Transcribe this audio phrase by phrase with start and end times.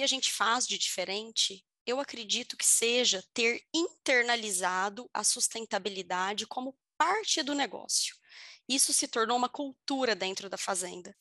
[0.00, 6.74] que a gente faz de diferente, eu acredito que seja ter internalizado a sustentabilidade como
[6.96, 8.16] parte do negócio.
[8.66, 11.14] Isso se tornou uma cultura dentro da fazenda.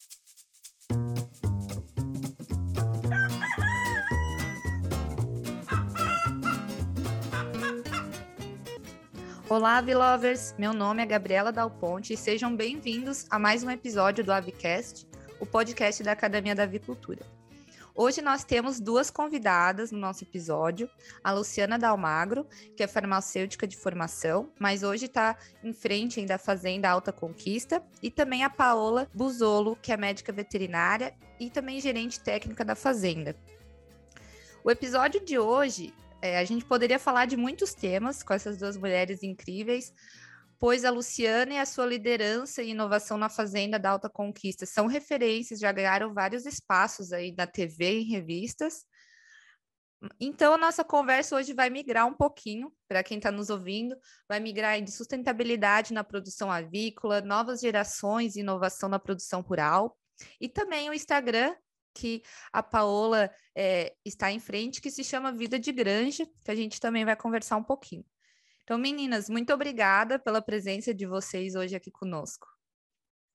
[9.50, 10.56] Olá, Vilovers!
[10.58, 15.06] Meu nome é Gabriela Dal Ponte e sejam bem-vindos a mais um episódio do Avicast,
[15.38, 17.39] o podcast da Academia da Avicultura.
[17.96, 20.90] Hoje nós temos duas convidadas no nosso episódio,
[21.24, 26.38] a Luciana Dalmagro, que é farmacêutica de formação, mas hoje está em frente ainda da
[26.38, 32.20] Fazenda Alta Conquista, e também a Paola Buzolo, que é médica veterinária e também gerente
[32.20, 33.36] técnica da Fazenda.
[34.64, 38.76] O episódio de hoje é, a gente poderia falar de muitos temas com essas duas
[38.76, 39.94] mulheres incríveis,
[40.60, 44.88] pois a Luciana e a sua liderança e inovação na Fazenda da Alta Conquista são
[44.88, 48.86] referências, já ganharam vários espaços aí na TV e em revistas.
[50.20, 54.40] Então, a nossa conversa hoje vai migrar um pouquinho, para quem está nos ouvindo, vai
[54.40, 59.98] migrar de sustentabilidade na produção avícola, novas gerações e inovação na produção rural,
[60.40, 61.56] e também o Instagram
[61.94, 62.22] que
[62.54, 66.80] a Paola é, está em frente, que se chama Vida de Granja, que a gente
[66.80, 68.06] também vai conversar um pouquinho.
[68.70, 72.48] Então, meninas, muito obrigada pela presença de vocês hoje aqui conosco.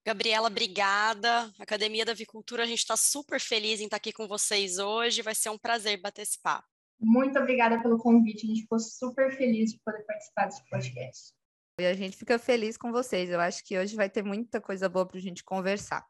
[0.07, 1.53] Gabriela, obrigada.
[1.59, 5.23] Academia da Avicultura, a gente está super feliz em estar aqui com vocês hoje.
[5.23, 6.69] Vai ser um prazer bater esse papo.
[7.01, 8.47] Muito obrigada pelo convite.
[8.47, 11.33] A gente ficou super feliz de poder participar desse podcast.
[11.81, 13.29] E a gente fica feliz com vocês.
[13.29, 16.07] Eu acho que hoje vai ter muita coisa boa para a gente conversar.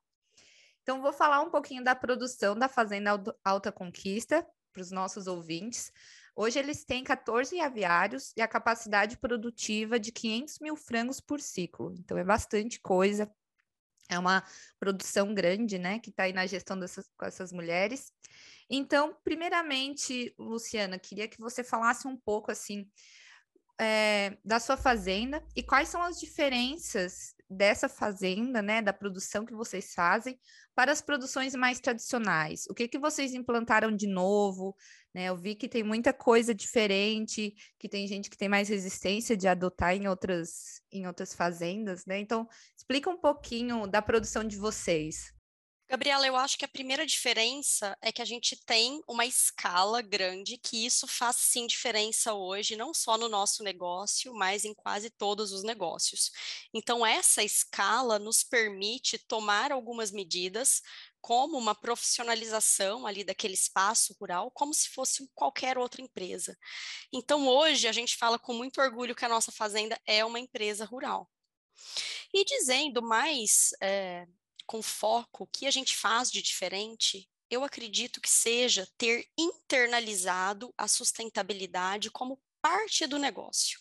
[0.82, 5.90] Então, vou falar um pouquinho da produção da Fazenda Alta Conquista para os nossos ouvintes.
[6.36, 11.94] Hoje eles têm 14 aviários e a capacidade produtiva de 500 mil frangos por ciclo.
[11.98, 13.30] Então, é bastante coisa.
[14.08, 14.44] É uma
[14.78, 18.12] produção grande, né, que está aí na gestão dessas, com essas mulheres.
[18.68, 22.90] Então, primeiramente, Luciana, queria que você falasse um pouco, assim,
[23.80, 29.54] é, da sua fazenda e quais são as diferenças dessa fazenda, né, da produção que
[29.54, 30.38] vocês fazem
[30.74, 32.66] para as produções mais tradicionais.
[32.68, 34.76] O que que vocês implantaram de novo?
[35.14, 35.26] Né?
[35.26, 39.46] Eu vi que tem muita coisa diferente, que tem gente que tem mais resistência de
[39.46, 42.20] adotar em outras em outras fazendas, né?
[42.20, 45.33] Então, explica um pouquinho da produção de vocês.
[45.94, 50.58] Gabriela, eu acho que a primeira diferença é que a gente tem uma escala grande,
[50.58, 55.52] que isso faz sim diferença hoje, não só no nosso negócio, mas em quase todos
[55.52, 56.32] os negócios.
[56.74, 60.82] Então, essa escala nos permite tomar algumas medidas,
[61.20, 66.58] como uma profissionalização ali daquele espaço rural, como se fosse qualquer outra empresa.
[67.12, 70.84] Então, hoje, a gente fala com muito orgulho que a nossa fazenda é uma empresa
[70.84, 71.30] rural.
[72.32, 73.70] E dizendo mais.
[73.80, 74.26] É,
[74.66, 80.72] com foco, o que a gente faz de diferente, eu acredito que seja ter internalizado
[80.76, 83.78] a sustentabilidade como parte do negócio.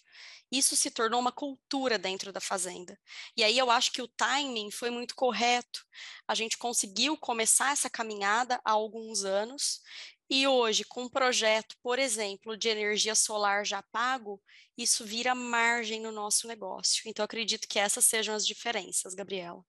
[0.52, 3.00] Isso se tornou uma cultura dentro da fazenda.
[3.36, 5.84] E aí eu acho que o timing foi muito correto.
[6.28, 9.82] A gente conseguiu começar essa caminhada há alguns anos
[10.30, 14.42] e hoje, com um projeto, por exemplo, de energia solar já pago,
[14.78, 17.04] isso vira margem no nosso negócio.
[17.06, 19.64] Então, acredito que essas sejam as diferenças, Gabriela.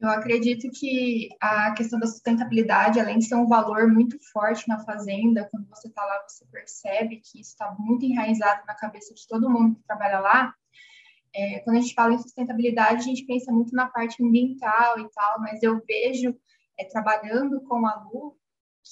[0.00, 4.78] Eu acredito que a questão da sustentabilidade, além de ser um valor muito forte na
[4.84, 9.26] fazenda, quando você está lá, você percebe que isso está muito enraizado na cabeça de
[9.26, 10.54] todo mundo que trabalha lá.
[11.34, 15.08] É, quando a gente fala em sustentabilidade, a gente pensa muito na parte ambiental e
[15.10, 16.32] tal, mas eu vejo,
[16.78, 18.36] é, trabalhando com a Lu,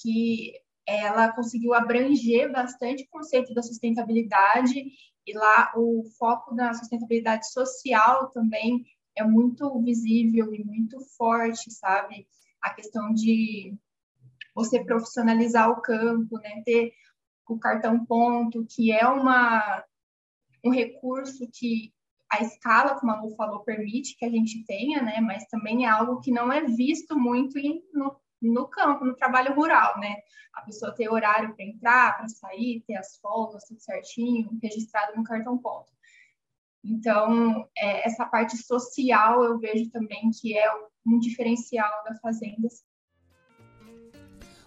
[0.03, 4.85] que ela conseguiu abranger bastante o conceito da sustentabilidade
[5.25, 8.85] e lá o foco da sustentabilidade social também
[9.17, 12.27] é muito visível e muito forte, sabe?
[12.61, 13.75] A questão de
[14.55, 16.63] você profissionalizar o campo, né?
[16.65, 16.93] Ter
[17.49, 19.85] o cartão ponto, que é uma
[20.65, 21.93] um recurso que
[22.29, 25.21] a escala, como a Lu falou, permite que a gente tenha, né?
[25.21, 29.55] Mas também é algo que não é visto muito em, no, no campo, no trabalho
[29.55, 30.17] rural, né?
[30.53, 35.23] A pessoa ter horário para entrar, para sair, ter as folgas, tudo certinho, registrado no
[35.23, 35.93] cartão ponto.
[36.89, 40.67] Então, é, essa parte social eu vejo também que é
[41.05, 42.85] um diferencial da fazendas.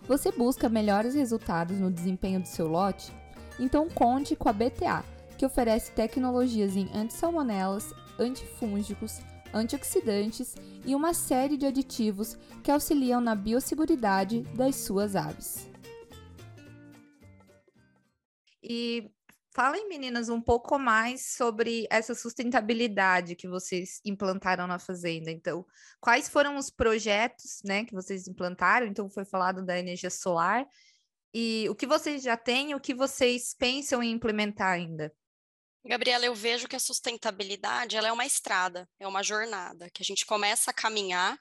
[0.03, 3.11] Você busca melhores resultados no desempenho do seu lote?
[3.59, 5.03] Então conte com a BTA,
[5.37, 9.21] que oferece tecnologias em antissalmonelas, antifúngicos,
[9.53, 10.55] antioxidantes
[10.85, 15.69] e uma série de aditivos que auxiliam na biosseguridade das suas aves.
[18.63, 19.09] E
[19.51, 25.31] Falem, meninas, um pouco mais sobre essa sustentabilidade que vocês implantaram na fazenda.
[25.31, 25.65] Então,
[25.99, 28.85] quais foram os projetos, né, que vocês implantaram?
[28.85, 30.67] Então, foi falado da energia solar.
[31.33, 35.11] E o que vocês já têm, o que vocês pensam em implementar ainda?
[35.85, 40.05] Gabriela, eu vejo que a sustentabilidade ela é uma estrada, é uma jornada, que a
[40.05, 41.39] gente começa a caminhar,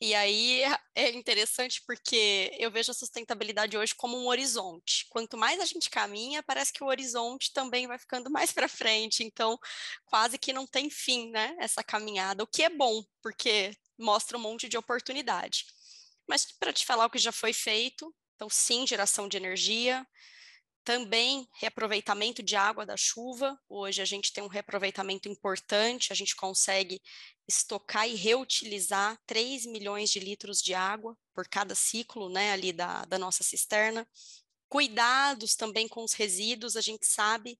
[0.00, 0.62] e aí
[0.94, 5.06] é interessante porque eu vejo a sustentabilidade hoje como um horizonte.
[5.10, 9.24] Quanto mais a gente caminha, parece que o horizonte também vai ficando mais para frente,
[9.24, 9.58] então
[10.04, 14.40] quase que não tem fim, né, essa caminhada, o que é bom, porque mostra um
[14.40, 15.64] monte de oportunidade.
[16.28, 20.06] Mas para te falar o que já foi feito, então sim, geração de energia,
[20.84, 23.58] também reaproveitamento de água da chuva.
[23.68, 27.00] Hoje a gente tem um reaproveitamento importante, a gente consegue
[27.46, 33.04] estocar e reutilizar 3 milhões de litros de água por cada ciclo né, ali da,
[33.04, 34.06] da nossa cisterna.
[34.68, 37.58] Cuidados também com os resíduos, a gente sabe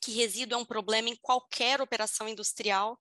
[0.00, 2.98] que resíduo é um problema em qualquer operação industrial.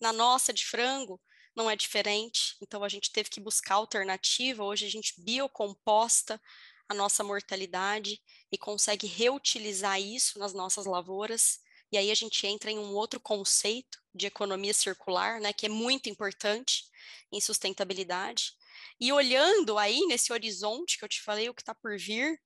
[0.00, 1.20] Na nossa de frango,
[1.54, 4.64] não é diferente, então a gente teve que buscar alternativa.
[4.64, 6.40] Hoje a gente biocomposta
[6.88, 8.20] a nossa mortalidade
[8.50, 11.60] e consegue reutilizar isso nas nossas lavouras.
[11.92, 15.68] E aí a gente entra em um outro conceito de economia circular, né, que é
[15.68, 16.84] muito importante
[17.30, 18.52] em sustentabilidade.
[19.00, 22.40] E olhando aí nesse horizonte que eu te falei, o que está por vir,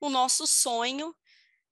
[0.00, 1.14] o nosso sonho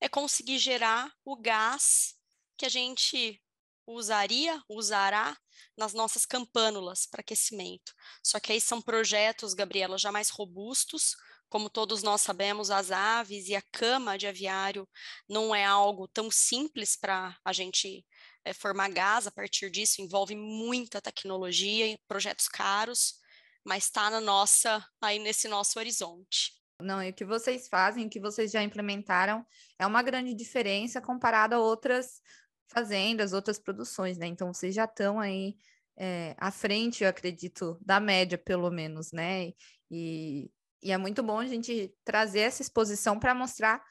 [0.01, 2.15] é conseguir gerar o gás
[2.57, 3.41] que a gente
[3.87, 5.37] usaria, usará
[5.77, 7.93] nas nossas campânulas para aquecimento.
[8.23, 11.17] Só que aí são projetos, Gabriela, já mais robustos,
[11.53, 14.89] como todos nós sabemos, as aves e a cama de aviário
[15.29, 18.07] não é algo tão simples para a gente
[18.43, 23.17] é, formar gás a partir disso, envolve muita tecnologia projetos caros,
[23.63, 26.55] mas está na nossa, aí nesse nosso horizonte.
[26.81, 29.45] Não, e o que vocês fazem, o que vocês já implementaram,
[29.79, 32.23] é uma grande diferença comparado a outras
[32.67, 34.27] fazendas, outras produções, né?
[34.27, 35.55] Então vocês já estão aí
[35.99, 39.53] é, à frente, eu acredito, da média, pelo menos, né?
[39.91, 40.51] E,
[40.83, 43.83] e é muito bom a gente trazer essa exposição para mostrar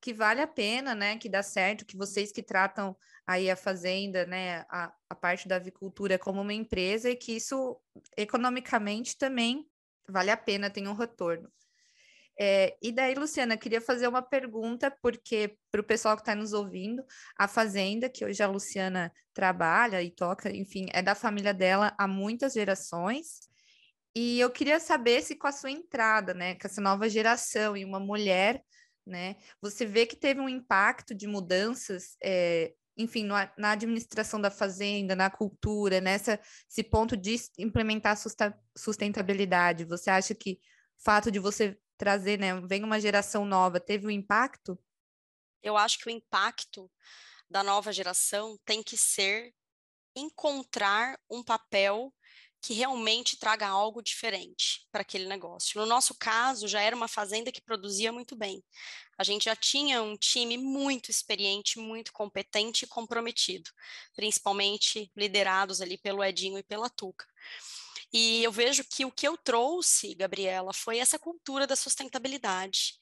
[0.00, 1.18] que vale a pena, né?
[1.18, 2.96] Que dá certo, que vocês que tratam
[3.26, 4.64] aí a fazenda, né?
[4.68, 7.80] A, a parte da avicultura como uma empresa e que isso
[8.16, 9.68] economicamente também
[10.08, 11.50] vale a pena, tem um retorno.
[12.38, 16.52] É, e daí, Luciana, queria fazer uma pergunta, porque para o pessoal que está nos
[16.52, 17.02] ouvindo,
[17.36, 22.06] a Fazenda, que hoje a Luciana trabalha e toca, enfim, é da família dela há
[22.06, 23.48] muitas gerações.
[24.18, 27.84] E eu queria saber se com a sua entrada, né, com essa nova geração e
[27.84, 28.64] uma mulher,
[29.06, 34.50] né, você vê que teve um impacto de mudanças, é, enfim, no, na administração da
[34.50, 38.16] fazenda, na cultura, nessa esse ponto de implementar
[38.74, 39.84] sustentabilidade.
[39.84, 40.52] Você acha que
[40.98, 44.82] o fato de você trazer, né, vem uma geração nova, teve um impacto?
[45.62, 46.90] Eu acho que o impacto
[47.50, 49.52] da nova geração tem que ser
[50.16, 52.10] encontrar um papel
[52.66, 55.80] que realmente traga algo diferente para aquele negócio.
[55.80, 58.60] No nosso caso, já era uma fazenda que produzia muito bem.
[59.16, 63.70] A gente já tinha um time muito experiente, muito competente e comprometido,
[64.16, 67.24] principalmente liderados ali pelo Edinho e pela Tuca.
[68.12, 72.98] E eu vejo que o que eu trouxe, Gabriela, foi essa cultura da sustentabilidade.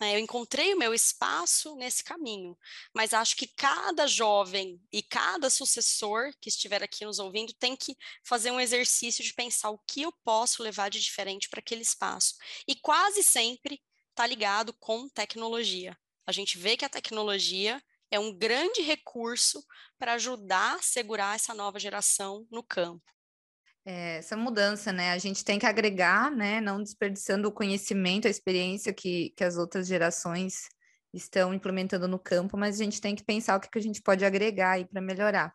[0.00, 0.14] Né?
[0.14, 2.56] Eu encontrei o meu espaço nesse caminho,
[2.94, 7.96] mas acho que cada jovem e cada sucessor que estiver aqui nos ouvindo tem que
[8.24, 12.34] fazer um exercício de pensar o que eu posso levar de diferente para aquele espaço.
[12.66, 15.96] E quase sempre está ligado com tecnologia.
[16.26, 19.64] A gente vê que a tecnologia é um grande recurso
[19.98, 23.17] para ajudar a segurar essa nova geração no campo.
[23.90, 25.12] É, essa mudança, né?
[25.12, 26.60] A gente tem que agregar, né?
[26.60, 30.68] Não desperdiçando o conhecimento, a experiência que, que as outras gerações
[31.10, 34.02] estão implementando no campo, mas a gente tem que pensar o que, que a gente
[34.02, 35.54] pode agregar aí para melhorar.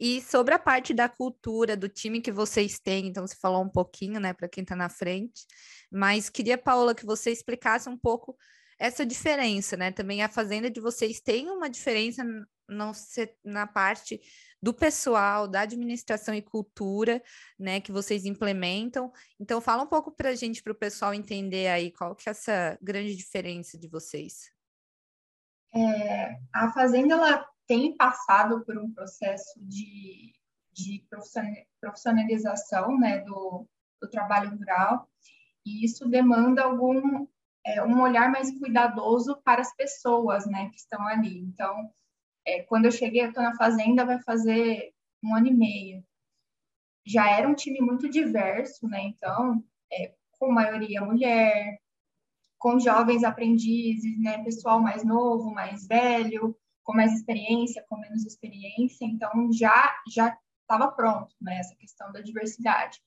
[0.00, 3.68] E sobre a parte da cultura, do time que vocês têm, então você falou um
[3.68, 5.44] pouquinho, né, para quem está na frente,
[5.92, 8.38] mas queria, Paula, que você explicasse um pouco
[8.80, 9.92] essa diferença, né?
[9.92, 12.24] Também a fazenda de vocês tem uma diferença
[13.44, 14.18] na parte
[14.62, 17.22] do pessoal, da administração e cultura,
[17.58, 19.12] né, que vocês implementam.
[19.38, 22.32] Então, fala um pouco para a gente, para o pessoal entender aí qual que é
[22.32, 24.50] essa grande diferença de vocês.
[25.74, 30.32] É, a Fazenda, ela tem passado por um processo de,
[30.72, 31.04] de
[31.80, 33.66] profissionalização, né, do,
[34.00, 35.10] do trabalho rural,
[35.66, 37.26] e isso demanda algum
[37.64, 41.38] é, um olhar mais cuidadoso para as pessoas, né, que estão ali.
[41.38, 41.90] Então,
[42.46, 46.04] é, quando eu cheguei, eu estou na Fazenda, vai fazer um ano e meio.
[47.06, 49.02] Já era um time muito diverso, né?
[49.02, 49.62] Então,
[49.92, 51.78] é, com maioria mulher,
[52.58, 54.42] com jovens aprendizes, né?
[54.44, 59.04] Pessoal mais novo, mais velho, com mais experiência, com menos experiência.
[59.04, 61.58] Então, já já estava pronto, né?
[61.58, 63.00] Essa questão da diversidade.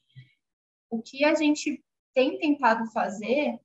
[0.89, 1.83] O que a gente
[2.13, 3.59] tem tentado fazer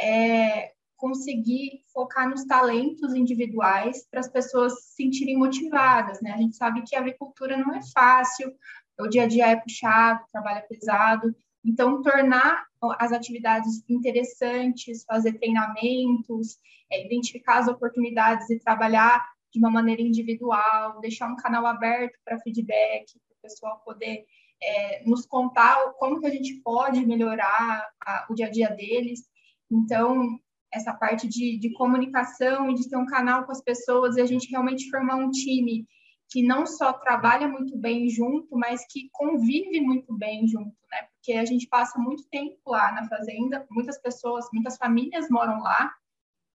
[0.00, 6.32] é conseguir focar nos talentos individuais para as pessoas se sentirem motivadas, né?
[6.32, 8.54] A gente sabe que a avicultura não é fácil,
[8.98, 11.34] o dia a dia é puxado, o trabalho é pesado,
[11.64, 12.66] então tornar
[12.98, 16.58] as atividades interessantes, fazer treinamentos,
[16.90, 22.40] é, identificar as oportunidades e trabalhar de uma maneira individual, deixar um canal aberto para
[22.40, 24.24] feedback, para o pessoal poder
[24.62, 29.22] é, nos contar como que a gente pode melhorar a, o dia a dia deles.
[29.70, 30.38] Então,
[30.72, 34.26] essa parte de, de comunicação e de ter um canal com as pessoas e a
[34.26, 35.86] gente realmente formar um time
[36.30, 41.06] que não só trabalha muito bem junto, mas que convive muito bem junto, né?
[41.14, 45.92] Porque a gente passa muito tempo lá na fazenda, muitas pessoas, muitas famílias moram lá,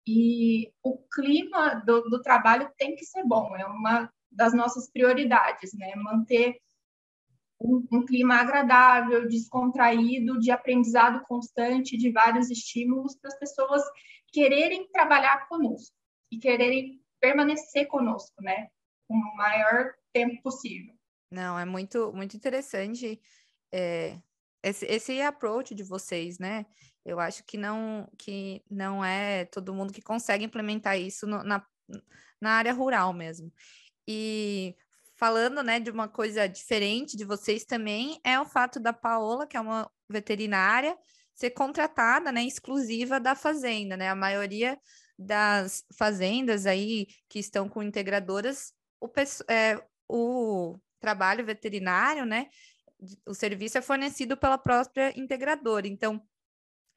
[0.06, 5.73] e o clima do, do trabalho tem que ser bom, é uma das nossas prioridades,
[5.75, 5.94] né?
[5.96, 6.56] Manter
[7.64, 13.83] um, um, clima agradável, descontraído, de aprendizado constante, de vários estímulos para as pessoas
[14.28, 15.97] quererem trabalhar conosco
[16.30, 18.68] e quererem permanecer conosco, né?
[19.09, 20.94] O maior tempo possível.
[21.30, 23.21] Não, é muito, muito interessante
[23.73, 24.18] é,
[24.62, 26.66] esse, esse approach de vocês, né?
[27.04, 31.64] Eu acho que não, que não é todo mundo que consegue implementar isso no, na,
[32.40, 33.52] na área rural mesmo.
[34.06, 34.76] E
[35.16, 39.56] falando, né, de uma coisa diferente de vocês também, é o fato da Paola, que
[39.56, 40.97] é uma veterinária,
[41.35, 44.09] ser contratada, né, exclusiva da fazenda, né?
[44.09, 44.78] A maioria
[45.18, 49.09] das fazendas aí que estão com integradoras, o,
[49.49, 52.49] é, o trabalho veterinário, né,
[53.26, 55.87] o serviço é fornecido pela própria integradora.
[55.87, 56.23] Então,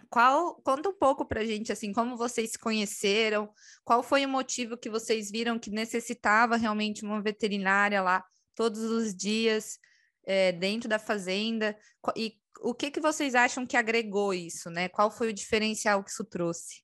[0.09, 3.49] qual conta um pouco para a gente assim como vocês se conheceram
[3.83, 8.23] qual foi o motivo que vocês viram que necessitava realmente uma veterinária lá
[8.55, 9.79] todos os dias
[10.25, 11.77] é, dentro da fazenda?
[12.15, 14.89] E o que que vocês acham que agregou isso né?
[14.89, 16.83] Qual foi o diferencial que isso trouxe?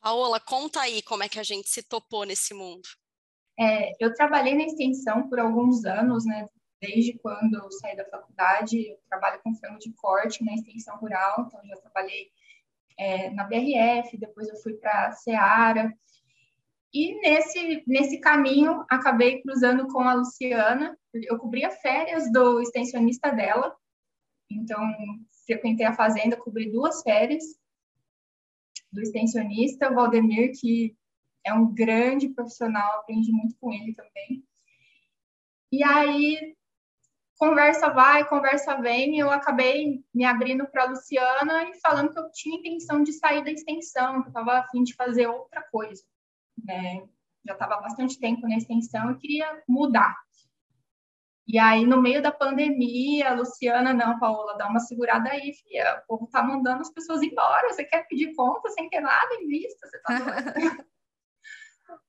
[0.00, 2.88] Paola conta aí como é que a gente se topou nesse mundo.
[3.58, 6.46] É, eu trabalhei na extensão por alguns anos né
[6.80, 11.46] desde quando eu saí da faculdade, eu trabalho com frango de corte na extensão rural,
[11.46, 12.30] então já trabalhei
[12.98, 15.96] é, na BRF, depois eu fui para a Seara.
[16.92, 20.96] E nesse, nesse caminho, acabei cruzando com a Luciana.
[21.12, 23.74] Eu cobria férias do extensionista dela,
[24.50, 24.80] então
[25.44, 27.44] frequentei a fazenda, cobri duas férias
[28.92, 30.96] do extensionista, o Valdemir, que
[31.44, 34.44] é um grande profissional, aprendi muito com ele também.
[35.70, 36.56] E aí
[37.38, 42.30] conversa vai, conversa vem, eu acabei me abrindo para a Luciana e falando que eu
[42.32, 46.02] tinha intenção de sair da extensão, que eu estava afim de fazer outra coisa.
[46.64, 47.06] Né?
[47.46, 50.16] Já estava bastante tempo na extensão e queria mudar.
[51.48, 56.02] E aí, no meio da pandemia, a Luciana, não, Paola, dá uma segurada aí, filha.
[56.02, 57.68] O povo tá mandando as pessoas embora.
[57.72, 59.86] Você quer pedir conta sem ter nada em vista?
[59.86, 60.08] Você tá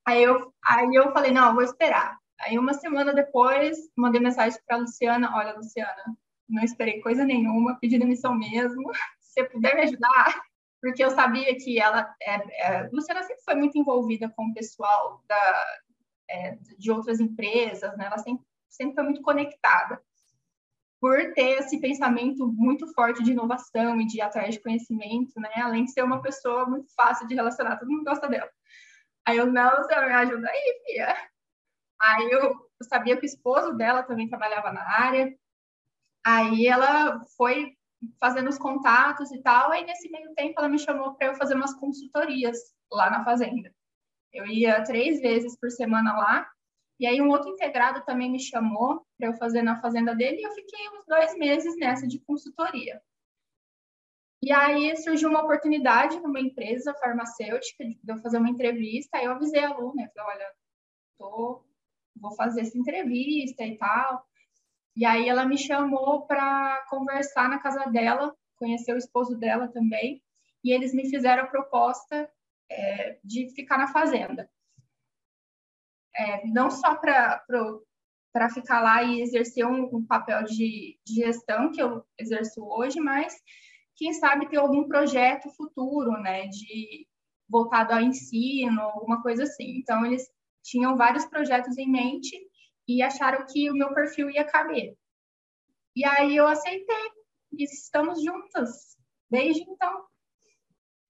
[0.08, 2.18] aí, eu, aí eu falei, não, vou esperar.
[2.42, 6.18] Aí, uma semana depois, mandei mensagem para Luciana: Olha, Luciana,
[6.48, 8.84] não esperei coisa nenhuma, pedi demissão mesmo.
[9.20, 10.42] Se você puder me ajudar,
[10.82, 12.16] porque eu sabia que ela.
[12.22, 15.66] É, é, Luciana sempre foi muito envolvida com o pessoal da,
[16.30, 18.06] é, de outras empresas, né?
[18.06, 20.02] Ela sempre, sempre foi muito conectada.
[21.00, 25.52] Por ter esse pensamento muito forte de inovação e de atrás de conhecimento, né?
[25.58, 28.50] Além de ser uma pessoa muito fácil de relacionar, todo mundo gosta dela.
[29.26, 31.16] Aí eu, não, você me ajuda aí, filha.
[32.00, 35.36] Aí eu, sabia que o esposo dela também trabalhava na área.
[36.26, 37.76] Aí ela foi
[38.20, 39.72] fazendo os contatos e tal.
[39.72, 42.58] Aí nesse meio tempo ela me chamou para eu fazer umas consultorias
[42.92, 43.74] lá na fazenda.
[44.32, 46.50] Eu ia três vezes por semana lá.
[47.00, 50.44] E aí um outro integrado também me chamou para eu fazer na fazenda dele e
[50.44, 53.02] eu fiquei uns dois meses nessa de consultoria.
[54.42, 59.18] E aí surgiu uma oportunidade numa empresa farmacêutica de eu fazer uma entrevista.
[59.18, 60.10] Aí eu avisei a Lu, né?
[60.16, 60.54] Falei, olha,
[61.18, 61.67] tô
[62.20, 64.26] vou fazer essa entrevista e tal.
[64.96, 70.22] E aí ela me chamou para conversar na casa dela, conhecer o esposo dela também,
[70.64, 72.30] e eles me fizeram a proposta
[72.70, 74.50] é, de ficar na fazenda.
[76.16, 81.82] É, não só para ficar lá e exercer um, um papel de, de, gestão que
[81.82, 83.36] eu exerço hoje, mas
[83.96, 87.08] quem sabe ter algum projeto futuro, né, de
[87.48, 89.78] voltado ao ensino, alguma coisa assim.
[89.78, 90.28] Então eles
[90.68, 92.38] tinham vários projetos em mente
[92.86, 94.96] e acharam que o meu perfil ia caber.
[95.96, 97.12] E aí eu aceitei
[97.54, 98.98] e estamos juntas
[99.30, 100.06] desde então.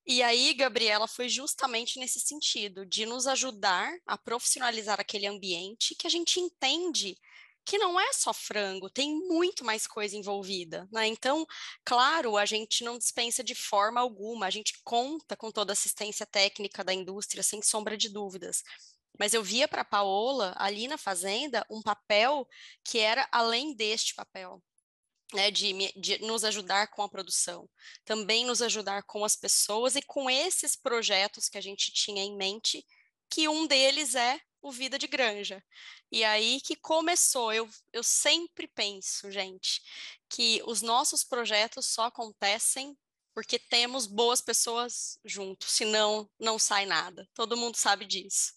[0.06, 6.08] E aí, Gabriela, foi justamente nesse sentido, de nos ajudar a profissionalizar aquele ambiente que
[6.08, 7.18] a gente entende
[7.66, 11.06] que não é só frango, tem muito mais coisa envolvida, né?
[11.08, 11.46] Então,
[11.84, 16.26] claro, a gente não dispensa de forma alguma, a gente conta com toda a assistência
[16.26, 18.64] técnica da indústria, sem sombra de dúvidas.
[19.18, 22.48] Mas eu via para Paola, ali na fazenda, um papel
[22.84, 24.62] que era além deste papel.
[25.34, 27.70] Né, de, de, nos ajudar com a produção,
[28.06, 32.34] também nos ajudar com as pessoas e com esses projetos que a gente tinha em
[32.38, 32.86] mente,
[33.30, 35.64] que um deles é o Vida de Granja.
[36.12, 37.54] E aí que começou.
[37.54, 39.82] Eu, eu sempre penso, gente,
[40.30, 42.98] que os nossos projetos só acontecem
[43.34, 47.30] porque temos boas pessoas juntos, senão não sai nada.
[47.36, 48.57] Todo mundo sabe disso.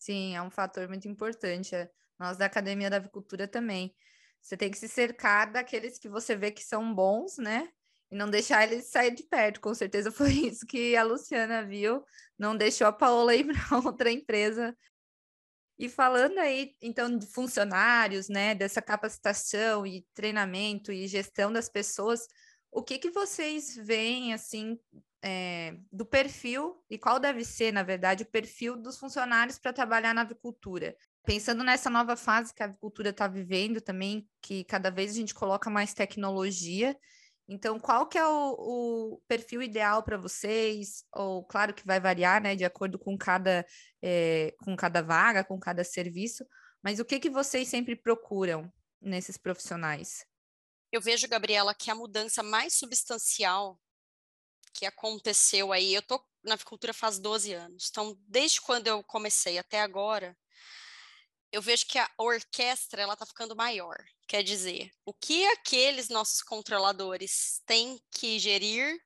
[0.00, 1.74] Sim, é um fator muito importante.
[1.74, 3.94] É, nós da Academia da Avicultura também.
[4.40, 7.70] Você tem que se cercar daqueles que você vê que são bons, né?
[8.10, 9.60] E não deixar eles sair de perto.
[9.60, 12.02] Com certeza foi isso que a Luciana viu.
[12.38, 14.74] Não deixou a Paola ir para outra empresa
[15.78, 22.26] e falando aí, então, de funcionários, né, dessa capacitação e treinamento e gestão das pessoas,
[22.70, 24.78] o que que vocês veem, assim,
[25.22, 30.14] é, do perfil e qual deve ser, na verdade, o perfil dos funcionários para trabalhar
[30.14, 30.96] na avicultura?
[31.24, 35.34] Pensando nessa nova fase que a avicultura está vivendo também, que cada vez a gente
[35.34, 36.96] coloca mais tecnologia
[37.52, 41.04] então, qual que é o, o perfil ideal para vocês?
[41.12, 43.66] Ou claro que vai variar, né, de acordo com cada,
[44.00, 46.46] é, com cada vaga, com cada serviço,
[46.80, 48.72] mas o que, que vocês sempre procuram
[49.02, 50.24] nesses profissionais?
[50.92, 53.80] Eu vejo, Gabriela, que a mudança mais substancial
[54.72, 59.58] que aconteceu aí, eu tô na avicultura faz 12 anos, então desde quando eu comecei
[59.58, 60.36] até agora,
[61.52, 63.96] eu vejo que a orquestra ela está ficando maior.
[64.26, 69.00] Quer dizer, o que aqueles nossos controladores têm que gerir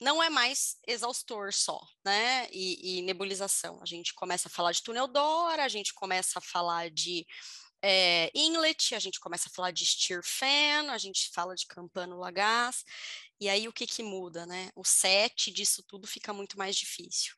[0.00, 2.48] não é mais exaustor só, né?
[2.52, 3.78] E, e nebulização.
[3.80, 7.26] A gente começa a falar de túnel Dora, a gente começa a falar de
[7.88, 12.18] é, inlet, a gente começa a falar de steer fan, a gente fala de campano
[12.18, 12.84] lagaz,
[13.40, 14.70] e aí o que que muda, né?
[14.74, 17.36] O set disso tudo fica muito mais difícil.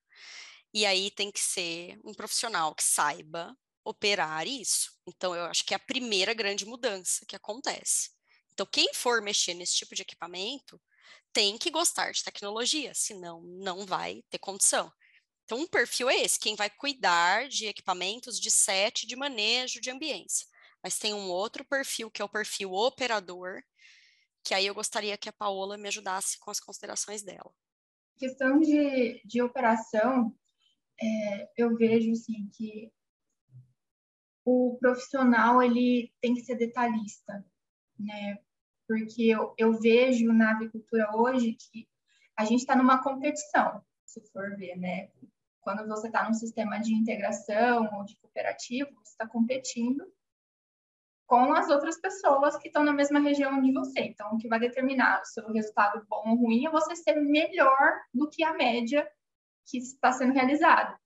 [0.73, 4.93] E aí tem que ser um profissional que saiba operar isso.
[5.07, 8.11] Então, eu acho que é a primeira grande mudança que acontece.
[8.53, 10.81] Então, quem for mexer nesse tipo de equipamento
[11.31, 14.91] tem que gostar de tecnologia, senão não vai ter condição.
[15.49, 19.91] Então, um perfil é esse, quem vai cuidar de equipamentos de set, de manejo, de
[19.91, 20.47] ambiência.
[20.83, 23.63] Mas tem um outro perfil, que é o perfil operador,
[24.45, 27.51] que aí eu gostaria que a Paola me ajudasse com as considerações dela.
[28.19, 30.37] Questão de, de operação,
[31.01, 32.93] é, eu vejo assim, que
[34.45, 37.43] o profissional ele tem que ser detalhista,
[37.99, 38.37] né?
[38.87, 41.89] Porque eu, eu vejo na avicultura hoje que
[42.37, 45.11] a gente está numa competição, se for ver, né?
[45.69, 50.03] Quando você está num sistema de integração ou de cooperativo, você está competindo
[51.27, 54.01] com as outras pessoas que estão na mesma região de você.
[54.01, 58.01] Então, o que vai determinar o seu resultado bom ou ruim é você ser melhor
[58.15, 59.07] do que a média
[59.67, 60.99] que está sendo realizada.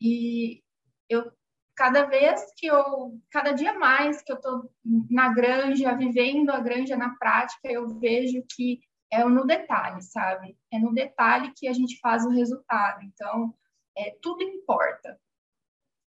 [0.00, 0.62] E
[1.08, 1.32] eu
[1.74, 4.72] cada vez que eu, cada dia mais que eu estou
[5.10, 8.78] na granja, vivendo a granja na prática, eu vejo que
[9.10, 10.56] é no detalhe, sabe?
[10.70, 13.02] É no detalhe que a gente faz o resultado.
[13.02, 13.54] Então,
[13.96, 15.18] é, tudo importa.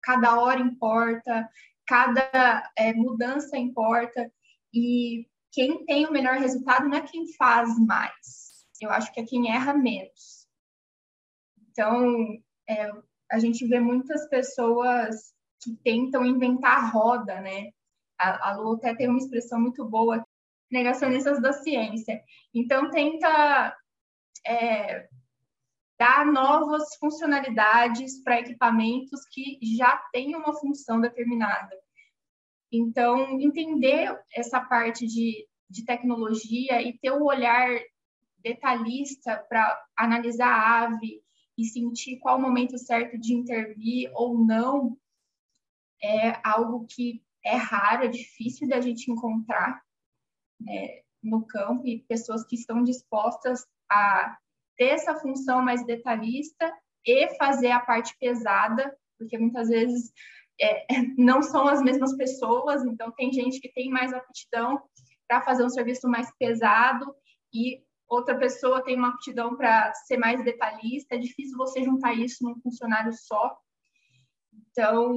[0.03, 1.48] Cada hora importa,
[1.87, 4.31] cada é, mudança importa.
[4.72, 8.66] E quem tem o melhor resultado não é quem faz mais.
[8.81, 10.46] Eu acho que é quem erra menos.
[11.70, 12.90] Então, é,
[13.31, 17.70] a gente vê muitas pessoas que tentam inventar a roda, né?
[18.18, 20.24] A, a Lu até tem uma expressão muito boa,
[20.70, 22.22] negacionistas da ciência.
[22.54, 23.76] Então, tenta
[24.46, 25.09] é,
[25.98, 31.76] dar novas funcionalidades para equipamentos que já têm uma função determinada.
[32.72, 37.68] Então, entender essa parte de, de tecnologia e ter o um olhar
[38.38, 41.22] detalhista para analisar a ave
[41.59, 44.96] e sentir qual o momento certo de intervir ou não,
[46.02, 49.83] é algo que é raro, é difícil da gente encontrar
[50.60, 54.36] né, no campo e pessoas que estão dispostas a
[54.76, 56.72] ter essa função mais detalhista
[57.04, 60.12] e fazer a parte pesada, porque muitas vezes
[60.60, 60.86] é,
[61.18, 64.82] não são as mesmas pessoas, então tem gente que tem mais aptidão
[65.28, 67.14] para fazer um serviço mais pesado
[67.52, 71.14] e outra pessoa tem uma aptidão para ser mais detalhista.
[71.14, 73.56] É difícil você juntar isso num funcionário só.
[74.52, 75.16] Então,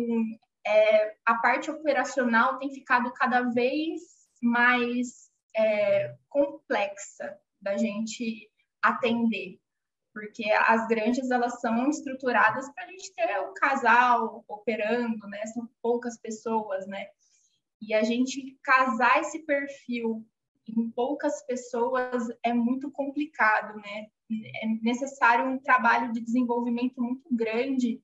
[0.65, 4.01] é, a parte operacional tem ficado cada vez
[4.41, 8.49] mais é, complexa da gente
[8.81, 9.59] atender,
[10.13, 15.45] porque as granjas elas são estruturadas para a gente ter o casal operando, né?
[15.47, 17.07] São poucas pessoas, né?
[17.81, 20.25] E a gente casar esse perfil
[20.67, 24.07] em poucas pessoas é muito complicado, né?
[24.31, 28.01] É necessário um trabalho de desenvolvimento muito grande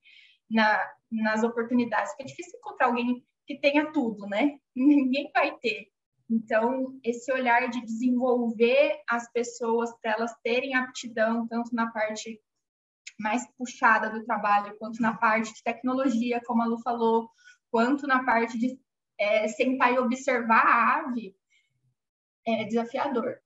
[0.49, 4.59] na, nas oportunidades, porque é difícil encontrar alguém que tenha tudo, né?
[4.75, 5.91] Ninguém vai ter.
[6.29, 12.39] Então, esse olhar de desenvolver as pessoas para elas terem aptidão, tanto na parte
[13.19, 17.29] mais puxada do trabalho, quanto na parte de tecnologia, como a Lu falou,
[17.71, 18.79] quanto na parte de
[19.19, 21.35] é, sentar e observar a ave,
[22.45, 23.39] é desafiador.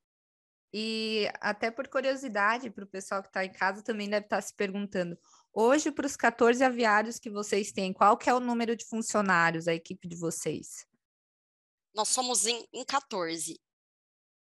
[0.72, 4.41] E até por curiosidade, para o pessoal que está em casa também deve estar tá
[4.41, 5.17] se perguntando,
[5.54, 9.67] hoje para os 14 aviários que vocês têm, qual que é o número de funcionários,
[9.67, 10.86] a equipe de vocês?
[11.93, 13.60] Nós somos em, em 14,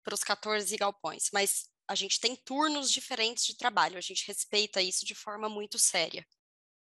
[0.04, 4.82] para os 14 galpões, mas a gente tem turnos diferentes de trabalho, a gente respeita
[4.82, 6.26] isso de forma muito séria.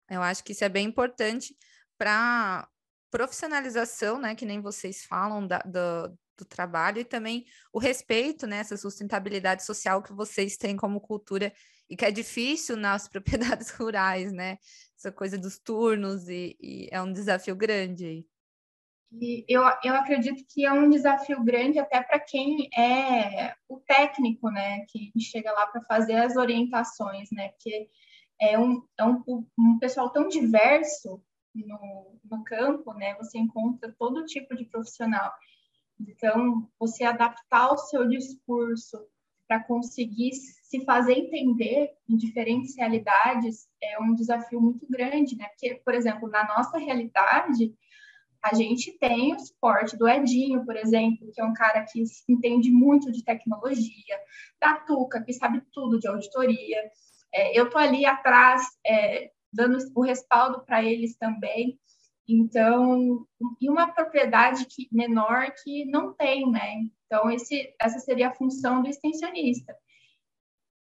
[0.10, 1.56] Eu acho que isso é bem importante
[1.98, 2.68] para
[3.10, 8.58] profissionalização, né, que nem vocês falam da, do, do, trabalho e também o respeito, né,
[8.58, 11.54] essa sustentabilidade social que vocês têm como cultura
[11.90, 14.58] e que é difícil nas propriedades rurais, né,
[14.98, 18.26] essa coisa dos turnos e, e é um desafio grande.
[19.12, 24.50] E eu, eu acredito que é um desafio grande até para quem é o técnico,
[24.50, 27.90] né, que chega lá para fazer as orientações, né, porque
[28.40, 29.22] é um, é um,
[29.60, 31.22] um pessoal tão diverso
[31.54, 35.32] no, no campo, né, você encontra todo tipo de profissional.
[36.00, 38.98] Então, você adaptar o seu discurso
[39.48, 45.48] para conseguir se fazer entender em diferentes realidades é um desafio muito grande, né?
[45.50, 47.76] Porque, por exemplo, na nossa realidade,
[48.44, 52.72] a gente tem o suporte do Edinho, por exemplo, que é um cara que entende
[52.72, 54.20] muito de tecnologia,
[54.60, 56.78] da Tuca, que sabe tudo de auditoria.
[57.34, 61.80] É, eu tô ali atrás é, dando o respaldo para eles também.
[62.28, 63.28] Então,
[63.60, 66.82] e uma propriedade que, menor que não tem, né?
[67.06, 69.76] Então, esse, essa seria a função do extensionista.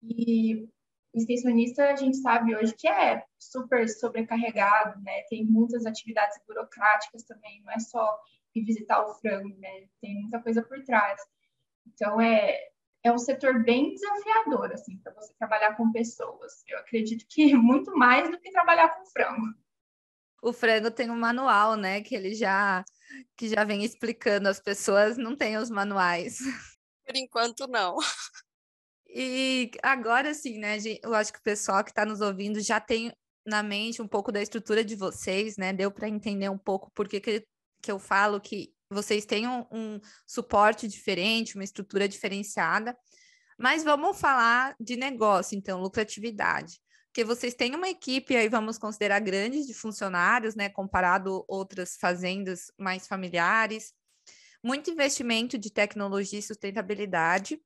[0.02, 0.68] E
[1.14, 5.22] extensionista, a gente sabe hoje que é super sobrecarregado, né?
[5.28, 8.18] Tem muitas atividades burocráticas também, não é só
[8.54, 9.88] ir visitar o frango, né?
[10.00, 11.20] Tem muita coisa por trás.
[11.86, 12.58] Então, é,
[13.02, 16.62] é um setor bem desafiador, assim, para você trabalhar com pessoas.
[16.68, 19.54] Eu acredito que muito mais do que trabalhar com frango.
[20.42, 22.00] O frango tem um manual, né?
[22.00, 22.84] Que ele já
[23.36, 24.48] que já vem explicando.
[24.48, 26.38] As pessoas não têm os manuais.
[27.04, 27.96] Por enquanto, não.
[29.12, 30.76] E agora sim, né?
[31.02, 33.12] Eu acho que o pessoal que está nos ouvindo já tem
[33.46, 35.72] na mente um pouco da estrutura de vocês, né?
[35.72, 37.44] Deu para entender um pouco por que, que,
[37.82, 42.96] que eu falo que vocês tenham um suporte diferente, uma estrutura diferenciada.
[43.58, 46.80] Mas vamos falar de negócio, então, lucratividade.
[47.06, 50.68] Porque vocês têm uma equipe, aí vamos considerar grande de funcionários, né?
[50.68, 53.92] Comparado outras fazendas mais familiares.
[54.62, 57.60] Muito investimento de tecnologia e sustentabilidade.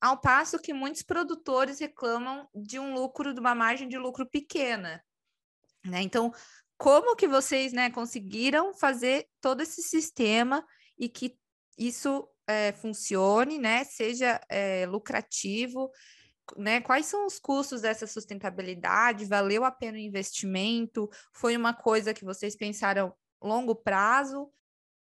[0.00, 5.02] Ao passo que muitos produtores reclamam de um lucro, de uma margem de lucro pequena.
[5.84, 6.02] Né?
[6.02, 6.32] Então,
[6.76, 10.64] como que vocês né, conseguiram fazer todo esse sistema
[10.96, 11.36] e que
[11.76, 15.90] isso é, funcione, né, seja é, lucrativo,
[16.56, 16.80] né?
[16.80, 19.26] Quais são os custos dessa sustentabilidade?
[19.26, 21.08] Valeu a pena o investimento?
[21.32, 24.50] Foi uma coisa que vocês pensaram longo prazo?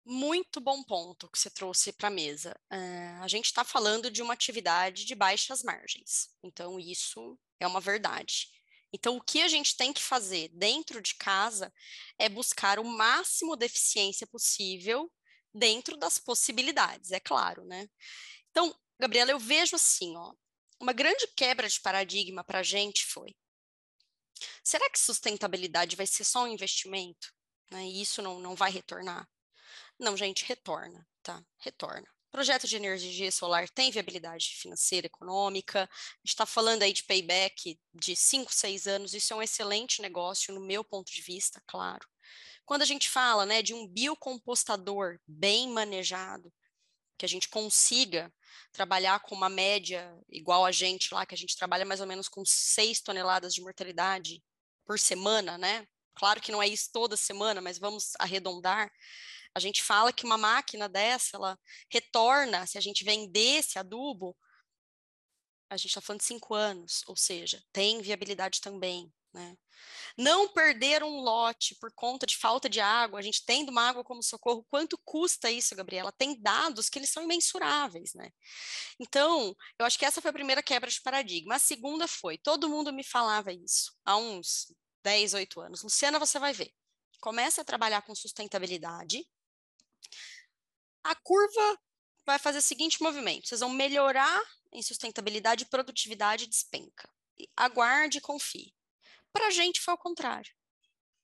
[0.05, 2.59] Muito bom ponto que você trouxe para a mesa.
[2.71, 7.79] Uh, a gente está falando de uma atividade de baixas margens, então isso é uma
[7.79, 8.49] verdade.
[8.91, 11.73] Então, o que a gente tem que fazer dentro de casa
[12.19, 15.11] é buscar o máximo de eficiência possível
[15.53, 17.87] dentro das possibilidades, é claro, né?
[18.51, 20.33] Então, Gabriela, eu vejo assim, ó,
[20.79, 23.35] uma grande quebra de paradigma para a gente foi:
[24.63, 27.33] será que sustentabilidade vai ser só um investimento?
[27.71, 29.27] Né, e isso não, não vai retornar?
[29.99, 31.43] Não, gente, retorna, tá?
[31.59, 32.07] Retorna.
[32.31, 35.87] Projeto de energia solar tem viabilidade financeira, econômica.
[36.23, 39.13] Está falando aí de payback de 5, 6 anos.
[39.13, 42.07] Isso é um excelente negócio, no meu ponto de vista, claro.
[42.65, 46.51] Quando a gente fala né, de um biocompostador bem manejado,
[47.17, 48.33] que a gente consiga
[48.71, 52.27] trabalhar com uma média igual a gente lá, que a gente trabalha mais ou menos
[52.27, 54.43] com 6 toneladas de mortalidade
[54.85, 55.87] por semana, né?
[56.15, 58.91] Claro que não é isso toda semana, mas vamos arredondar.
[59.55, 61.59] A gente fala que uma máquina dessa, ela
[61.91, 64.35] retorna, se a gente vender esse adubo,
[65.69, 69.11] a gente está falando de cinco anos, ou seja, tem viabilidade também.
[69.33, 69.57] Né?
[70.15, 74.03] Não perder um lote por conta de falta de água, a gente tendo uma água
[74.03, 76.11] como socorro, quanto custa isso, Gabriela?
[76.11, 78.29] Tem dados que eles são imensuráveis, né?
[78.99, 81.55] Então, eu acho que essa foi a primeira quebra de paradigma.
[81.55, 84.71] A segunda foi, todo mundo me falava isso há uns
[85.03, 85.81] 10, 8 anos.
[85.81, 86.71] Luciana, você vai ver.
[87.19, 89.25] Começa a trabalhar com sustentabilidade,
[91.03, 91.79] A curva
[92.25, 97.09] vai fazer o seguinte movimento: vocês vão melhorar em sustentabilidade, produtividade despenca.
[97.55, 98.73] Aguarde e confie.
[99.31, 100.51] Para a gente foi o contrário.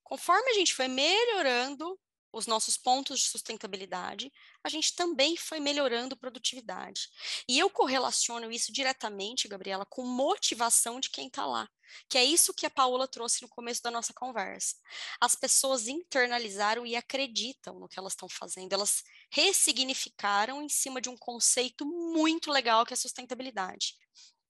[0.03, 1.99] Conforme a gente foi melhorando
[2.31, 4.31] os nossos pontos de sustentabilidade,
[4.63, 7.09] a gente também foi melhorando produtividade.
[7.47, 11.67] E eu correlaciono isso diretamente, Gabriela, com motivação de quem está lá,
[12.07, 14.75] que é isso que a Paola trouxe no começo da nossa conversa.
[15.19, 21.09] As pessoas internalizaram e acreditam no que elas estão fazendo, elas ressignificaram em cima de
[21.09, 23.95] um conceito muito legal que é sustentabilidade.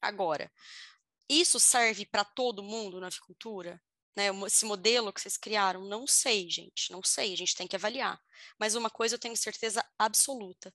[0.01, 0.51] Agora,
[1.29, 3.81] isso serve para todo mundo na avicultura?
[4.15, 5.85] Né, esse modelo que vocês criaram?
[5.85, 8.19] Não sei, gente, não sei, a gente tem que avaliar.
[8.59, 10.73] Mas uma coisa eu tenho certeza absoluta: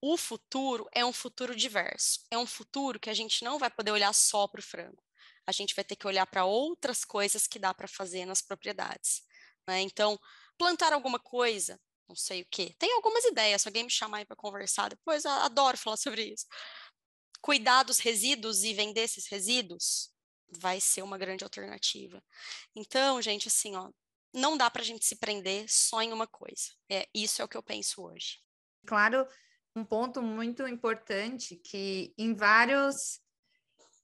[0.00, 3.90] o futuro é um futuro diverso, é um futuro que a gente não vai poder
[3.90, 5.02] olhar só para o frango.
[5.46, 9.22] A gente vai ter que olhar para outras coisas que dá para fazer nas propriedades.
[9.66, 9.80] Né?
[9.80, 10.18] Então,
[10.58, 12.74] plantar alguma coisa, não sei o que.
[12.78, 16.46] Tem algumas ideias, se alguém me chamar para conversar depois, adoro falar sobre isso.
[17.40, 20.10] Cuidar dos resíduos e vender esses resíduos,
[20.50, 22.22] vai ser uma grande alternativa.
[22.74, 23.90] Então, gente, assim, ó,
[24.32, 26.72] não dá para a gente se prender só em uma coisa.
[26.90, 28.38] É isso é o que eu penso hoje.
[28.86, 29.26] Claro,
[29.74, 33.20] um ponto muito importante que em vários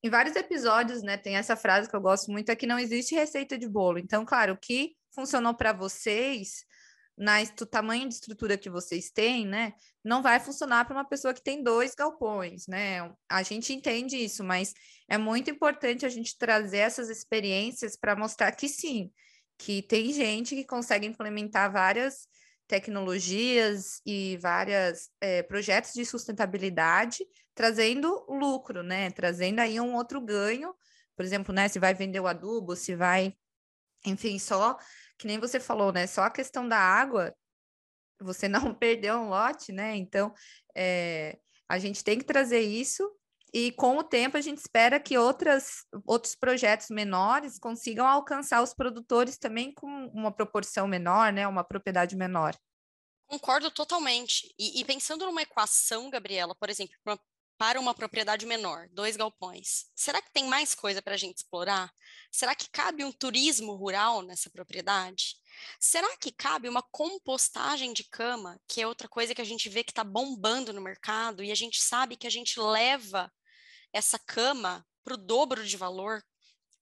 [0.05, 3.15] em vários episódios, né, tem essa frase que eu gosto muito é que não existe
[3.15, 3.99] receita de bolo.
[4.01, 6.67] Então, claro, o que funcionou para vocês
[7.17, 11.35] na, do tamanho de estrutura que vocês têm, né, não vai funcionar para uma pessoa
[11.35, 13.13] que tem dois galpões, né?
[13.29, 14.75] A gente entende isso, mas
[15.09, 19.13] é muito importante a gente trazer essas experiências para mostrar que sim,
[19.59, 22.27] que tem gente que consegue implementar várias
[22.67, 29.11] tecnologias e vários é, projetos de sustentabilidade, trazendo lucro, né?
[29.11, 30.75] Trazendo aí um outro ganho,
[31.15, 31.69] por exemplo, né?
[31.69, 33.37] Se vai vender o adubo, se vai,
[34.05, 34.79] enfim, só
[35.23, 36.07] que nem você falou, né?
[36.09, 37.33] Só a questão da água,
[38.21, 39.97] você não perdeu um lote, né?
[39.97, 40.35] Então,
[40.77, 43.09] é, a gente tem que trazer isso
[43.55, 48.75] e com o tempo a gente espera que outras, outros projetos menores consigam alcançar os
[48.75, 51.47] produtores também com uma proporção menor, né?
[51.47, 52.57] Uma propriedade menor.
[53.29, 54.53] Concordo totalmente.
[54.59, 56.95] E, e pensando numa equação, Gabriela, por exemplo,
[57.63, 59.85] para uma propriedade menor, dois galpões.
[59.95, 61.93] Será que tem mais coisa para a gente explorar?
[62.29, 65.37] Será que cabe um turismo rural nessa propriedade?
[65.79, 69.85] Será que cabe uma compostagem de cama, que é outra coisa que a gente vê
[69.85, 73.33] que está bombando no mercado e a gente sabe que a gente leva
[73.93, 76.21] essa cama para o dobro de valor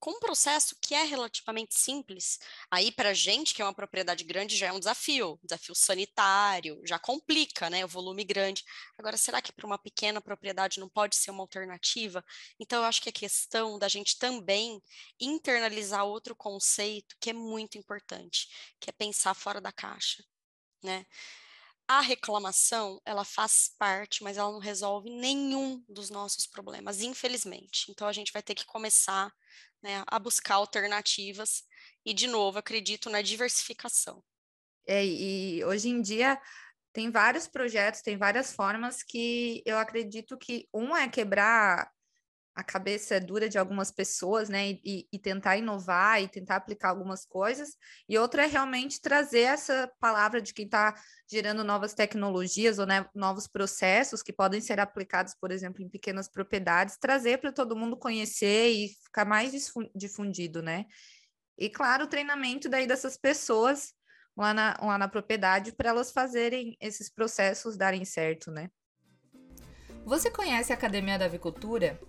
[0.01, 2.39] com um processo que é relativamente simples.
[2.71, 6.81] Aí, para a gente, que é uma propriedade grande, já é um desafio, desafio sanitário,
[6.85, 7.85] já complica, né?
[7.85, 8.65] O volume grande.
[8.99, 12.25] Agora, será que para uma pequena propriedade não pode ser uma alternativa?
[12.59, 14.83] Então, eu acho que a questão da gente também
[15.21, 18.49] internalizar outro conceito que é muito importante,
[18.81, 20.25] que é pensar fora da caixa,
[20.83, 21.05] né?
[21.91, 27.91] a reclamação, ela faz parte, mas ela não resolve nenhum dos nossos problemas, infelizmente.
[27.91, 29.29] Então, a gente vai ter que começar
[29.83, 31.64] né, a buscar alternativas
[32.05, 34.23] e, de novo, acredito na diversificação.
[34.87, 36.40] É, e hoje em dia
[36.93, 41.90] tem vários projetos, tem várias formas que eu acredito que um é quebrar
[42.61, 46.90] a cabeça é dura de algumas pessoas, né, e, e, tentar inovar e tentar aplicar
[46.90, 47.70] algumas coisas,
[48.07, 50.94] e outra é realmente trazer essa palavra de quem está
[51.27, 56.29] gerando novas tecnologias ou né, novos processos que podem ser aplicados, por exemplo, em pequenas
[56.29, 59.53] propriedades, trazer para todo mundo conhecer e ficar mais
[59.94, 60.85] difundido, né?
[61.57, 63.94] E claro, o treinamento daí dessas pessoas
[64.37, 68.70] lá na, lá na propriedade para elas fazerem esses processos darem certo, né?
[70.05, 72.01] Você conhece a Academia da Avicultura?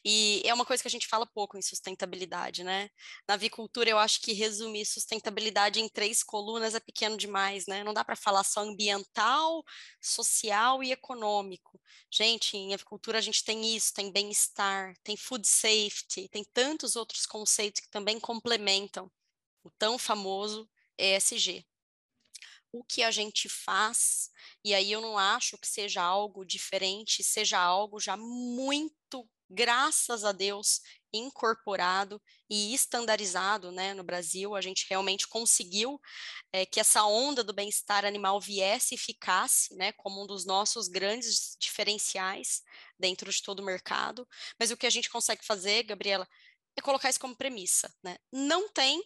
[0.05, 2.91] E é uma coisa que a gente fala pouco em sustentabilidade, né?
[3.29, 7.85] Na avicultura, eu acho que resumir sustentabilidade em três colunas é pequeno demais, né?
[7.85, 9.65] Não dá para falar só ambiental,
[10.01, 11.81] social e econômico.
[12.11, 17.27] Gente, em avicultura a gente tem isso, tem bem-estar, tem food safety, tem tantos outros
[17.27, 19.11] conceitos que também complementam
[19.63, 21.65] o tão famoso ESG
[22.75, 24.31] o que a gente faz,
[24.65, 30.33] e aí eu não acho que seja algo diferente, seja algo já muito graças a
[30.33, 30.81] Deus,
[31.13, 34.55] incorporado e estandarizado né, no Brasil.
[34.55, 36.01] A gente realmente conseguiu
[36.53, 40.89] é, que essa onda do bem-estar animal viesse e ficasse né, como um dos nossos
[40.89, 42.63] grandes diferenciais
[42.99, 44.27] dentro de todo o mercado.
[44.59, 46.29] Mas o que a gente consegue fazer, Gabriela,
[46.77, 47.95] é colocar isso como premissa.
[48.03, 48.17] Né?
[48.33, 49.03] Não tem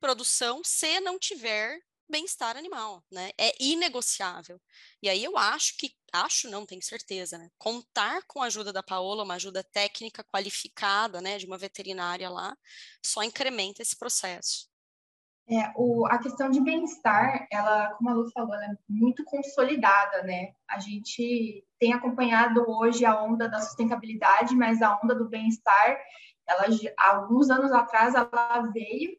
[0.00, 1.80] produção se não tiver
[2.12, 3.30] bem-estar animal, né?
[3.38, 4.60] É inegociável.
[5.02, 7.48] E aí eu acho que, acho não, tenho certeza, né?
[7.58, 12.54] Contar com a ajuda da Paola, uma ajuda técnica qualificada, né, de uma veterinária lá,
[13.04, 14.70] só incrementa esse processo.
[15.50, 20.22] É, o, a questão de bem-estar, ela, como a Lu falou, ela é muito consolidada,
[20.22, 20.52] né?
[20.68, 25.98] A gente tem acompanhado hoje a onda da sustentabilidade, mas a onda do bem-estar,
[26.46, 26.66] ela,
[26.98, 29.18] alguns anos atrás, ela veio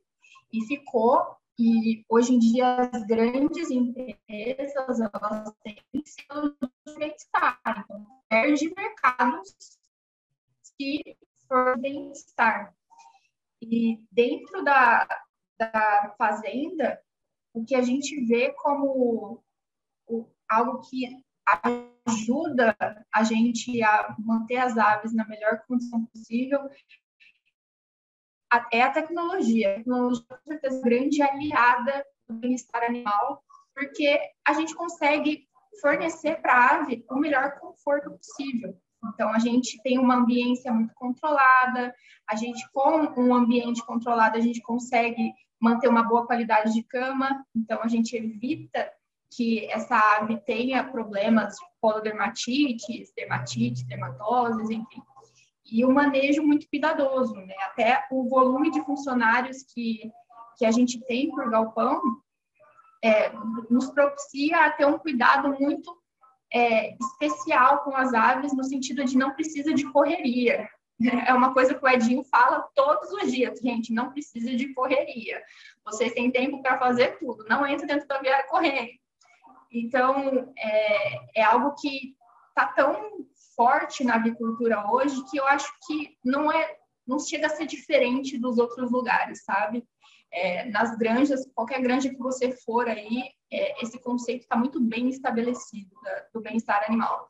[0.51, 8.73] e ficou e hoje em dia as grandes empresas elas têm de bem-estar, então perde
[8.75, 9.55] mercados
[10.61, 12.73] se for bem-estar.
[13.61, 15.07] E dentro da,
[15.57, 17.01] da fazenda,
[17.53, 19.43] o que a gente vê como
[20.49, 21.23] algo que
[22.05, 22.75] ajuda
[23.13, 26.59] a gente a manter as aves na melhor condição possível
[28.71, 29.71] é a tecnologia.
[29.71, 35.47] A tecnologia, com certeza, é grande aliada do bem-estar animal, porque a gente consegue
[35.81, 38.75] fornecer para a ave o melhor conforto possível.
[39.13, 41.93] Então, a gente tem uma ambiência muito controlada,
[42.29, 47.45] a gente, com um ambiente controlado, a gente consegue manter uma boa qualidade de cama,
[47.55, 48.89] então a gente evita
[49.35, 55.01] que essa ave tenha problemas de polodermatites, dermatite, dermatoses, enfim
[55.65, 57.55] e o manejo muito cuidadoso, né?
[57.67, 60.11] Até o volume de funcionários que,
[60.57, 62.01] que a gente tem por galpão
[63.03, 63.31] é,
[63.69, 65.95] nos propicia a ter um cuidado muito
[66.53, 70.69] é, especial com as aves, no sentido de não precisa de correria.
[71.27, 75.41] É uma coisa que o Edinho fala todos os dias, gente, não precisa de correria.
[75.83, 78.91] Vocês têm tempo para fazer tudo, não entre dentro da viária correndo.
[79.71, 82.15] Então, é, é algo que
[82.49, 87.49] está tão forte na avicultura hoje que eu acho que não é não chega a
[87.49, 89.85] ser diferente dos outros lugares, sabe?
[90.31, 95.09] É, nas granjas, qualquer granja que você for aí, é, esse conceito está muito bem
[95.09, 97.29] estabelecido da, do bem-estar animal.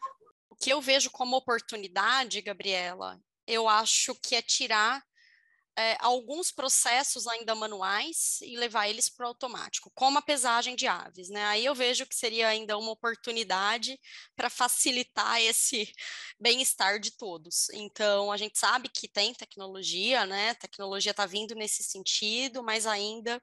[0.49, 5.03] O que eu vejo como oportunidade, Gabriela, eu acho que é tirar
[5.75, 10.87] é, alguns processos ainda manuais e levar eles para o automático, como a pesagem de
[10.87, 11.43] aves, né?
[11.45, 13.99] Aí eu vejo que seria ainda uma oportunidade
[14.35, 15.91] para facilitar esse
[16.39, 17.69] bem-estar de todos.
[17.71, 20.53] Então, a gente sabe que tem tecnologia, né?
[20.55, 23.41] Tecnologia está vindo nesse sentido, mas ainda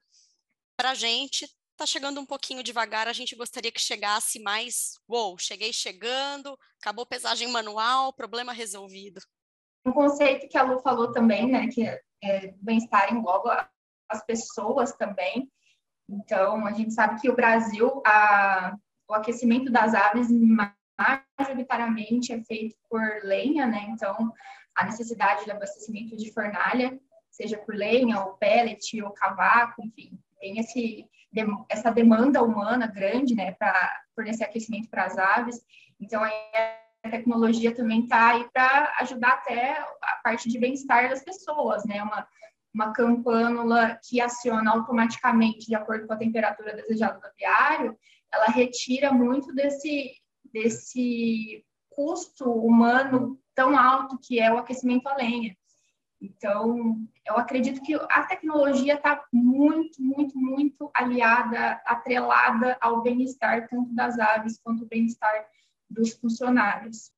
[0.76, 5.30] para a gente está chegando um pouquinho devagar, a gente gostaria que chegasse mais, uou,
[5.30, 9.20] wow, cheguei chegando, acabou pesagem manual, problema resolvido.
[9.84, 11.84] Um conceito que a Lu falou também, né, que
[12.22, 13.68] é, bem-estar engloba
[14.08, 15.50] as pessoas também.
[16.08, 18.76] Então, a gente sabe que o Brasil, a,
[19.08, 20.28] o aquecimento das aves
[21.38, 23.86] majoritariamente é feito por lenha, né?
[23.90, 24.32] Então,
[24.74, 26.98] a necessidade de abastecimento de fornalha,
[27.30, 31.06] seja por lenha, ou pellet, ou cavaco, enfim, tem esse,
[31.68, 35.64] essa demanda humana grande, né, para fornecer aquecimento para as aves.
[36.00, 36.32] Então, aí
[37.08, 42.02] tecnologia também está aí para ajudar até a parte de bem-estar das pessoas, né?
[42.02, 42.26] Uma,
[42.74, 47.96] uma campanula que aciona automaticamente de acordo com a temperatura desejada do aviário,
[48.32, 50.12] ela retira muito desse,
[50.52, 55.56] desse custo humano tão alto que é o aquecimento a lenha.
[56.20, 56.96] Então,
[57.26, 64.18] eu acredito que a tecnologia está muito, muito, muito aliada, atrelada ao bem-estar tanto das
[64.18, 65.46] aves quanto o bem-estar
[65.90, 67.10] dos funcionários.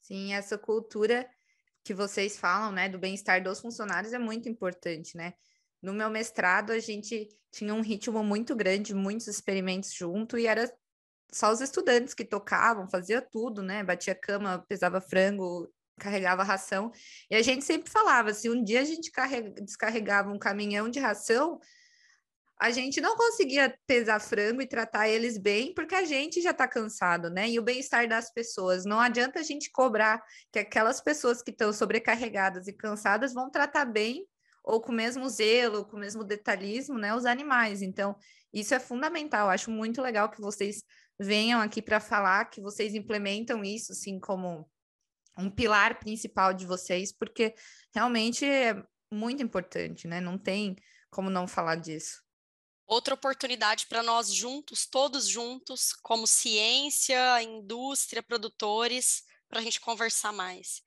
[0.00, 1.28] Sim, essa cultura
[1.82, 5.34] que vocês falam, né, do bem-estar dos funcionários é muito importante, né?
[5.80, 10.72] No meu mestrado, a gente tinha um ritmo muito grande, muitos experimentos junto, e era
[11.32, 13.82] só os estudantes que tocavam, fazia tudo, né?
[13.82, 16.92] Batia cama, pesava frango, carregava ração.
[17.30, 21.00] E a gente sempre falava, se um dia a gente carrega, descarregava um caminhão de
[21.00, 21.58] ração,
[22.62, 26.68] a gente não conseguia pesar frango e tratar eles bem, porque a gente já está
[26.68, 27.50] cansado, né?
[27.50, 28.84] E o bem-estar das pessoas.
[28.84, 33.84] Não adianta a gente cobrar que aquelas pessoas que estão sobrecarregadas e cansadas vão tratar
[33.86, 34.24] bem
[34.62, 37.82] ou com o mesmo zelo, com o mesmo detalhismo, né, os animais.
[37.82, 38.14] Então,
[38.54, 39.50] isso é fundamental.
[39.50, 40.84] Acho muito legal que vocês
[41.18, 44.70] venham aqui para falar que vocês implementam isso, assim, como
[45.36, 47.56] um pilar principal de vocês, porque
[47.92, 50.20] realmente é muito importante, né?
[50.20, 50.76] Não tem
[51.10, 52.22] como não falar disso
[52.86, 60.32] outra oportunidade para nós juntos, todos juntos, como ciência, indústria, produtores, para a gente conversar
[60.32, 60.82] mais.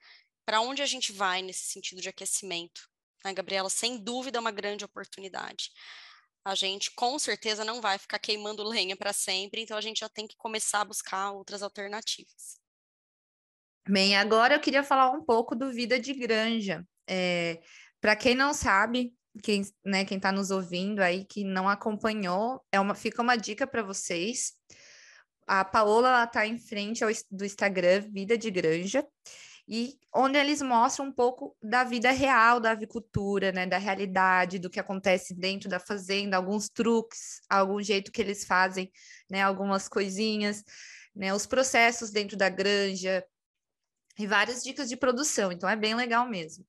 [0.46, 2.90] Para onde a gente vai nesse sentido de aquecimento?
[3.24, 3.70] Né, Gabriela?
[3.70, 5.72] Sem dúvida, é uma grande oportunidade.
[6.44, 10.10] A gente com certeza não vai ficar queimando lenha para sempre, então a gente já
[10.10, 12.60] tem que começar a buscar outras alternativas.
[13.88, 16.88] Bem, agora eu queria falar um pouco do Vida de Granja.
[17.08, 17.62] É,
[18.02, 19.14] para quem não sabe,
[19.44, 23.68] quem né, quem está nos ouvindo aí que não acompanhou, é uma, fica uma dica
[23.68, 24.54] para vocês.
[25.48, 29.06] A Paola está em frente ao, do Instagram Vida de Granja
[29.68, 34.70] e onde eles mostram um pouco da vida real da avicultura, né, da realidade, do
[34.70, 38.92] que acontece dentro da fazenda, alguns truques, algum jeito que eles fazem,
[39.30, 40.64] né, algumas coisinhas,
[41.16, 43.26] né, os processos dentro da granja
[44.18, 45.52] e várias dicas de produção.
[45.52, 46.66] Então é bem legal mesmo.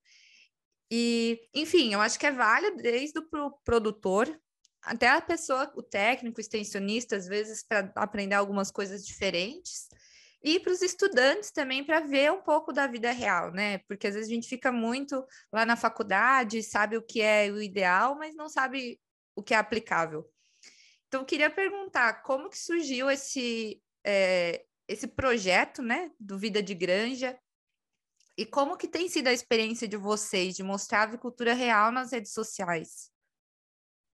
[0.91, 4.29] E, enfim, eu acho que é válido desde o pro produtor
[4.83, 9.89] até a pessoa, o técnico, o extensionista, às vezes, para aprender algumas coisas diferentes.
[10.45, 13.79] E para os estudantes também, para ver um pouco da vida real, né?
[13.89, 17.61] Porque às vezes a gente fica muito lá na faculdade, sabe o que é o
[17.61, 19.01] ideal, mas não sabe
[19.35, 20.25] o que é aplicável.
[21.09, 26.75] Então, eu queria perguntar como que surgiu esse, é, esse projeto, né, do Vida de
[26.75, 27.37] Granja,
[28.37, 32.13] e como que tem sido a experiência de vocês de mostrar a avicultura real nas
[32.13, 33.11] redes sociais?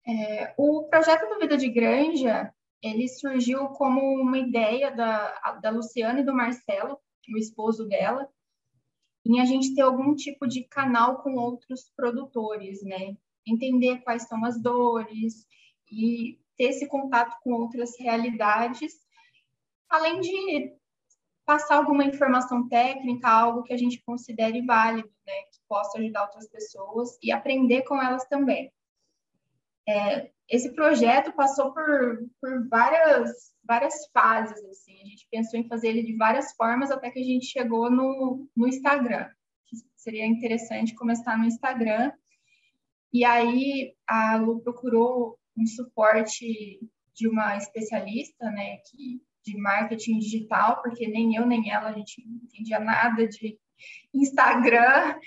[0.06, 2.52] É, o projeto do Vida de Granja,
[2.82, 6.98] ele surgiu como uma ideia da, da Luciana e do Marcelo,
[7.32, 8.28] o esposo dela,
[9.24, 13.16] em a gente ter algum tipo de canal com outros produtores, né?
[13.46, 15.46] Entender quais são as dores
[15.90, 18.94] e ter esse contato com outras realidades,
[19.88, 20.77] além de
[21.48, 26.46] passar alguma informação técnica, algo que a gente considere válido, né, que possa ajudar outras
[26.46, 28.70] pessoas e aprender com elas também.
[29.88, 35.88] É, esse projeto passou por, por várias, várias fases, assim, a gente pensou em fazer
[35.88, 39.26] ele de várias formas até que a gente chegou no, no Instagram,
[39.64, 42.12] que seria interessante começar no Instagram,
[43.10, 46.78] e aí a Lu procurou um suporte
[47.14, 52.22] de uma especialista, né, que de marketing digital, porque nem eu nem ela a gente
[52.22, 53.58] entendia nada de
[54.12, 55.18] Instagram.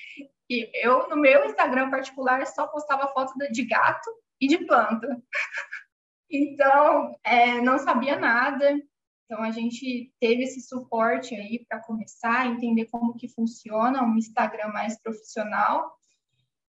[0.49, 4.09] E eu, no meu Instagram particular, só postava foto de gato
[4.39, 5.07] e de planta.
[6.33, 8.81] Então, é, não sabia nada.
[9.25, 14.17] Então, a gente teve esse suporte aí para começar a entender como que funciona um
[14.17, 15.93] Instagram mais profissional.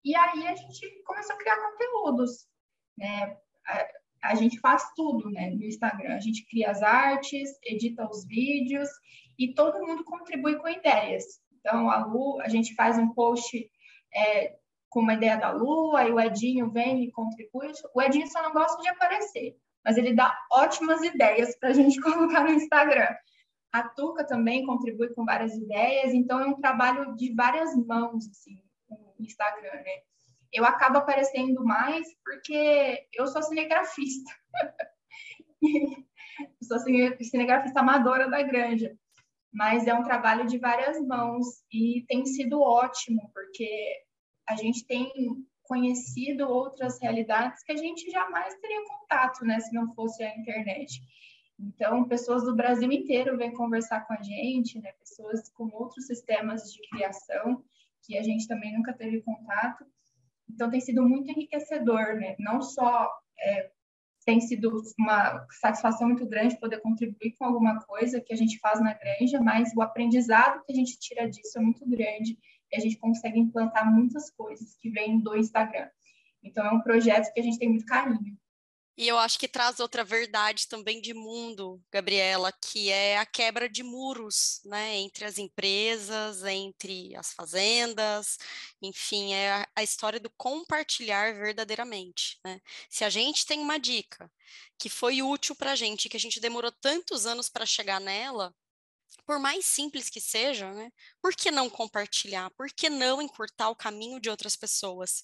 [0.04, 2.48] E aí a gente começou a criar conteúdos.
[2.98, 3.38] Né?
[4.24, 6.16] A gente faz tudo né, no Instagram.
[6.16, 8.88] A gente cria as artes, edita os vídeos
[9.38, 11.24] e todo mundo contribui com ideias.
[11.60, 13.70] Então, a Lu, a gente faz um post
[14.14, 14.56] é,
[14.90, 17.72] com uma ideia da Lu, aí o Edinho vem e contribui.
[17.94, 22.00] O Edinho só não gosta de aparecer, mas ele dá ótimas ideias para a gente
[22.02, 23.16] colocar no Instagram.
[23.72, 28.62] A Tuca também contribui com várias ideias, então é um trabalho de várias mãos, assim,
[28.90, 30.02] no Instagram, né?
[30.54, 34.32] Eu acabo aparecendo mais porque eu sou cinegrafista.
[36.64, 38.96] sou cinegrafista amadora da granja.
[39.54, 44.04] Mas é um trabalho de várias mãos e tem sido ótimo, porque
[44.48, 45.12] a gente tem
[45.64, 51.02] conhecido outras realidades que a gente jamais teria contato, né, se não fosse a internet.
[51.60, 56.74] Então, pessoas do Brasil inteiro vêm conversar com a gente, né, pessoas com outros sistemas
[56.74, 57.64] de criação
[58.04, 59.86] que a gente também nunca teve contato.
[60.54, 62.36] Então, tem sido muito enriquecedor, né?
[62.40, 63.72] Não só é,
[64.26, 68.80] tem sido uma satisfação muito grande poder contribuir com alguma coisa que a gente faz
[68.80, 72.38] na granja, mas o aprendizado que a gente tira disso é muito grande
[72.72, 75.90] e a gente consegue implantar muitas coisas que vêm do Instagram.
[76.44, 78.38] Então, é um projeto que a gente tem muito carinho.
[78.98, 83.70] E eu acho que traz outra verdade também de mundo, Gabriela, que é a quebra
[83.70, 88.38] de muros, né, entre as empresas, entre as fazendas,
[88.82, 92.62] enfim, é a, história do compartilhar verdadeiramente, né?
[92.90, 94.32] Se a gente tem uma dica
[94.78, 98.54] que foi útil para a gente, que a gente demorou tantos anos para chegar nela,
[99.26, 100.92] por mais simples que seja, né?
[101.22, 102.50] Por que não compartilhar?
[102.52, 105.24] Por que não encurtar o caminho de outras pessoas?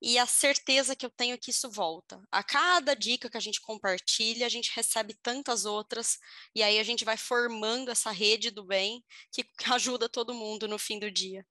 [0.00, 2.20] E a certeza que eu tenho que isso volta.
[2.30, 6.18] A cada dica que a gente compartilha, a gente recebe tantas outras,
[6.54, 9.44] e aí a gente vai formando essa rede do bem que
[9.74, 11.44] ajuda todo mundo no fim do dia.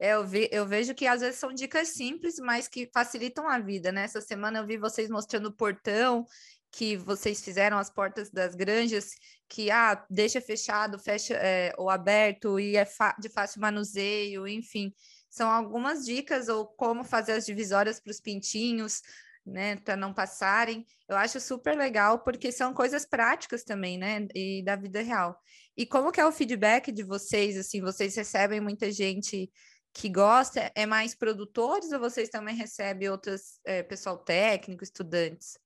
[0.00, 3.60] É, eu, vi, eu vejo que às vezes são dicas simples, mas que facilitam a
[3.60, 4.02] vida, né?
[4.02, 6.26] Essa semana eu vi vocês mostrando o portão
[6.72, 9.10] que vocês fizeram as portas das granjas,
[9.48, 12.84] que ah, deixa fechado, fecha é, ou aberto e é
[13.18, 14.92] de fácil manuseio, enfim,
[15.32, 19.00] são algumas dicas ou como fazer as divisórias para os pintinhos,
[19.46, 20.84] né, para não passarem.
[21.08, 25.40] Eu acho super legal porque são coisas práticas também, né, e da vida real.
[25.74, 27.56] E como que é o feedback de vocês?
[27.56, 29.50] Assim, vocês recebem muita gente
[29.94, 30.70] que gosta?
[30.74, 35.58] É mais produtores ou vocês também recebem outras é, pessoal técnico, estudantes?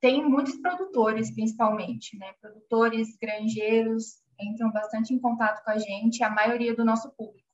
[0.00, 2.32] tem muitos produtores, principalmente, né?
[2.40, 7.45] Produtores, granjeiros entram bastante em contato com a gente, a maioria do nosso público.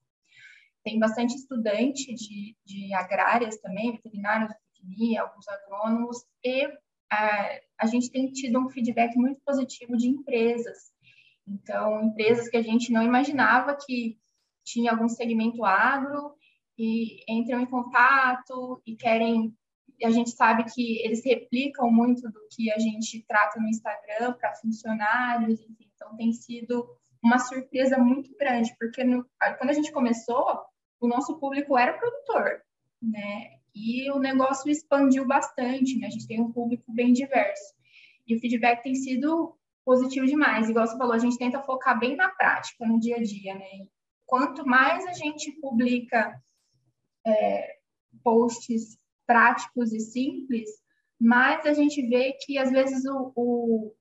[0.85, 4.53] Tem bastante estudante de, de agrárias também, veterinários
[4.83, 6.67] de alguns agrônomos, e
[7.11, 10.93] a, a gente tem tido um feedback muito positivo de empresas.
[11.47, 14.19] Então, empresas que a gente não imaginava que
[14.65, 16.35] tinha algum segmento agro
[16.79, 19.55] e entram em contato e querem
[20.05, 24.55] a gente sabe que eles replicam muito do que a gente trata no Instagram para
[24.55, 26.89] funcionários, enfim, então tem sido
[27.23, 29.25] uma surpresa muito grande, porque no,
[29.59, 30.61] quando a gente começou,
[31.03, 32.63] o nosso público era produtor,
[33.01, 33.59] né?
[33.75, 36.07] E o negócio expandiu bastante, né?
[36.07, 37.75] A gente tem um público bem diverso.
[38.27, 40.69] E o feedback tem sido positivo demais.
[40.69, 43.87] Igual você falou, a gente tenta focar bem na prática, no dia a dia, né?
[44.27, 46.41] Quanto mais a gente publica
[47.27, 47.77] é,
[48.23, 48.97] posts
[49.27, 50.71] práticos e simples,
[51.21, 53.95] mas a gente vê que às vezes o, o,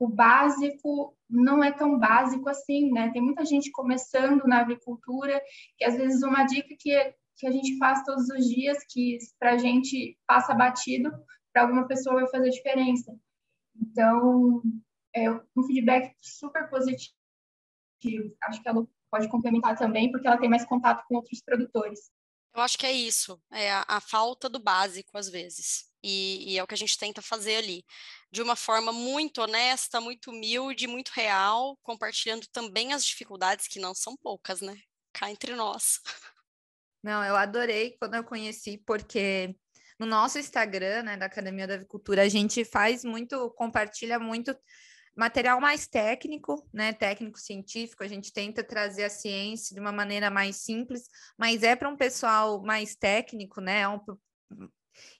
[0.00, 3.10] o básico não é tão básico assim, né?
[3.12, 5.40] Tem muita gente começando na agricultura
[5.76, 9.52] que às vezes uma dica que, que a gente faz todos os dias, que para
[9.52, 11.10] a gente passa batido,
[11.52, 13.14] para alguma pessoa vai fazer diferença.
[13.76, 14.62] Então,
[15.14, 17.14] é um feedback super positivo.
[18.44, 22.10] Acho que ela pode complementar também, porque ela tem mais contato com outros produtores.
[22.54, 25.89] Eu acho que é isso, é a, a falta do básico às vezes.
[26.02, 27.84] E, e, é o que a gente tenta fazer ali,
[28.32, 33.94] de uma forma muito honesta, muito humilde, muito real, compartilhando também as dificuldades, que não
[33.94, 34.76] são poucas, né?
[35.12, 36.00] Cá entre nós.
[37.02, 39.54] Não, eu adorei quando eu conheci, porque
[39.98, 44.56] no nosso Instagram, né, da Academia da Avicultura, a gente faz muito, compartilha muito
[45.16, 50.30] material mais técnico, né, técnico científico, a gente tenta trazer a ciência de uma maneira
[50.30, 51.02] mais simples,
[51.36, 54.00] mas é para um pessoal mais técnico, né, é um,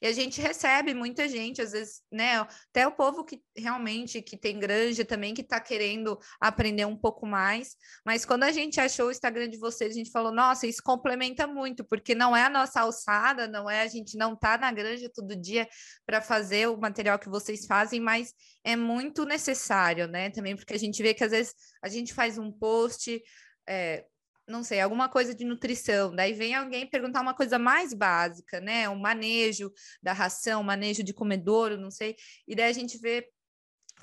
[0.01, 2.39] e a gente recebe muita gente, às vezes, né?
[2.39, 7.27] Até o povo que realmente que tem granja também, que está querendo aprender um pouco
[7.27, 7.77] mais.
[8.05, 11.47] Mas quando a gente achou o Instagram de vocês, a gente falou, nossa, isso complementa
[11.47, 15.11] muito, porque não é a nossa alçada, não é a gente não tá na granja
[15.15, 15.69] todo dia
[16.07, 18.33] para fazer o material que vocês fazem, mas
[18.65, 20.31] é muito necessário, né?
[20.31, 23.23] Também porque a gente vê que às vezes a gente faz um post.
[23.69, 24.05] É,
[24.51, 26.15] não sei, alguma coisa de nutrição.
[26.15, 28.89] Daí vem alguém perguntar uma coisa mais básica, né?
[28.89, 29.73] O manejo
[30.03, 32.17] da ração, manejo de comedouro, não sei.
[32.47, 33.27] E daí a gente vê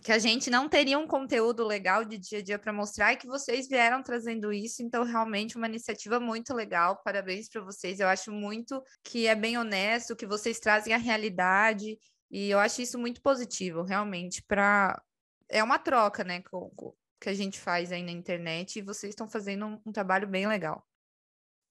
[0.04, 3.18] que a gente não teria um conteúdo legal de dia a dia para mostrar e
[3.18, 7.02] que vocês vieram trazendo isso, então realmente uma iniciativa muito legal.
[7.04, 8.00] Parabéns para vocês.
[8.00, 11.98] Eu acho muito que é bem honesto, que vocês trazem a realidade
[12.30, 15.02] e eu acho isso muito positivo, realmente, para
[15.50, 19.28] é uma troca, né, com, que a gente faz aí na internet e vocês estão
[19.28, 20.86] fazendo um, um trabalho bem legal.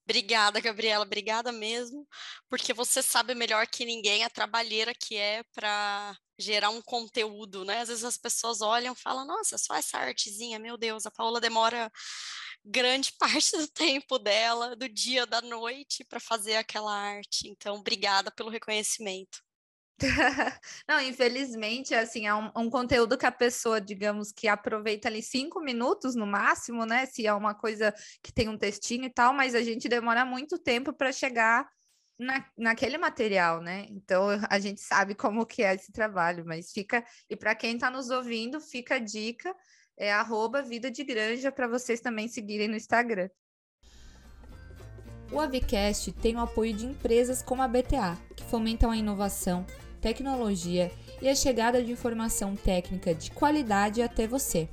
[0.08, 2.06] Obrigada, Gabriela, obrigada mesmo,
[2.48, 7.80] porque você sabe melhor que ninguém a trabalheira que é para gerar um conteúdo, né?
[7.80, 11.40] Às vezes as pessoas olham e falam, nossa, só essa artezinha, meu Deus, a Paula
[11.40, 11.90] demora
[12.64, 17.48] grande parte do tempo dela, do dia, da noite, para fazer aquela arte.
[17.48, 19.45] Então, obrigada pelo reconhecimento.
[20.86, 25.60] Não, infelizmente, assim, é um, um, conteúdo que a pessoa, digamos, que aproveita ali cinco
[25.60, 27.06] minutos no máximo, né?
[27.06, 30.58] Se é uma coisa que tem um textinho e tal, mas a gente demora muito
[30.58, 31.66] tempo para chegar
[32.18, 33.86] na, naquele material, né?
[33.88, 37.04] Então a gente sabe como que é esse trabalho, mas fica.
[37.30, 39.54] E para quem está nos ouvindo, fica a dica,
[39.96, 43.30] é arroba Vida de Granja para vocês também seguirem no Instagram.
[45.32, 49.66] O Avicast tem o apoio de empresas como a BTA, que fomentam a inovação
[50.06, 54.68] tecnologia e a chegada de informação técnica de qualidade até você.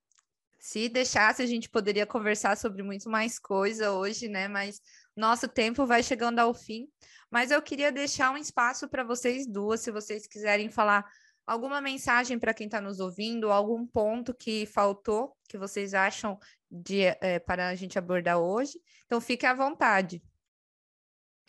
[0.60, 4.46] se deixasse, a gente poderia conversar sobre muito mais coisa hoje, né?
[4.46, 4.80] Mas
[5.16, 6.86] nosso tempo vai chegando ao fim.
[7.30, 11.04] Mas eu queria deixar um espaço para vocês duas, se vocês quiserem falar
[11.46, 16.38] alguma mensagem para quem está nos ouvindo, algum ponto que faltou, que vocês acham
[16.70, 18.80] de, é, para a gente abordar hoje.
[19.06, 20.22] Então, fique à vontade.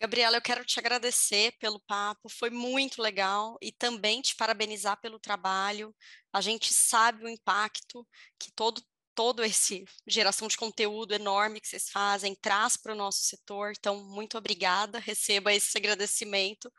[0.00, 5.20] Gabriela, eu quero te agradecer pelo papo, foi muito legal e também te parabenizar pelo
[5.20, 5.94] trabalho.
[6.32, 8.04] A gente sabe o impacto
[8.36, 8.82] que todo
[9.14, 13.72] todo esse geração de conteúdo enorme que vocês fazem traz para o nosso setor.
[13.78, 16.72] Então, muito obrigada, receba esse agradecimento.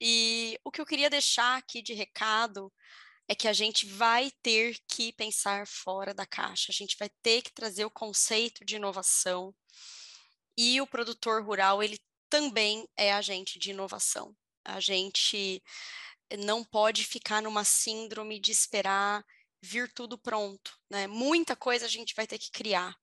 [0.00, 2.72] E o que eu queria deixar aqui de recado
[3.28, 7.42] é que a gente vai ter que pensar fora da caixa, a gente vai ter
[7.42, 9.54] que trazer o conceito de inovação.
[10.56, 11.98] E o produtor rural, ele
[12.28, 14.36] também é agente de inovação.
[14.64, 15.62] A gente
[16.38, 19.24] não pode ficar numa síndrome de esperar
[19.62, 21.06] vir tudo pronto, né?
[21.06, 22.94] Muita coisa a gente vai ter que criar.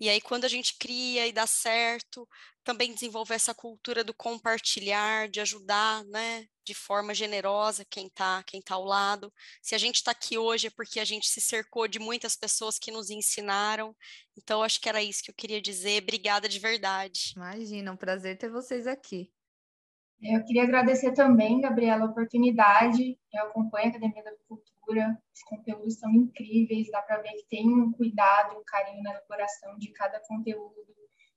[0.00, 2.26] E aí, quando a gente cria e dá certo,
[2.64, 8.62] também desenvolver essa cultura do compartilhar, de ajudar, né, de forma generosa quem está quem
[8.62, 9.30] tá ao lado.
[9.60, 12.78] Se a gente está aqui hoje é porque a gente se cercou de muitas pessoas
[12.78, 13.94] que nos ensinaram.
[14.38, 16.02] Então, acho que era isso que eu queria dizer.
[16.02, 17.34] Obrigada de verdade.
[17.36, 19.30] Imagina, um prazer ter vocês aqui.
[20.22, 23.18] Eu queria agradecer também, Gabriela, a oportunidade.
[23.32, 24.32] Eu acompanho a Academia da
[24.98, 29.76] Os conteúdos são incríveis, dá para ver que tem um cuidado, um carinho na elaboração
[29.78, 30.74] de cada conteúdo,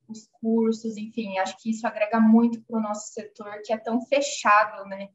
[0.07, 4.01] os cursos, enfim, acho que isso agrega muito para o nosso setor, que é tão
[4.05, 5.09] fechado, né?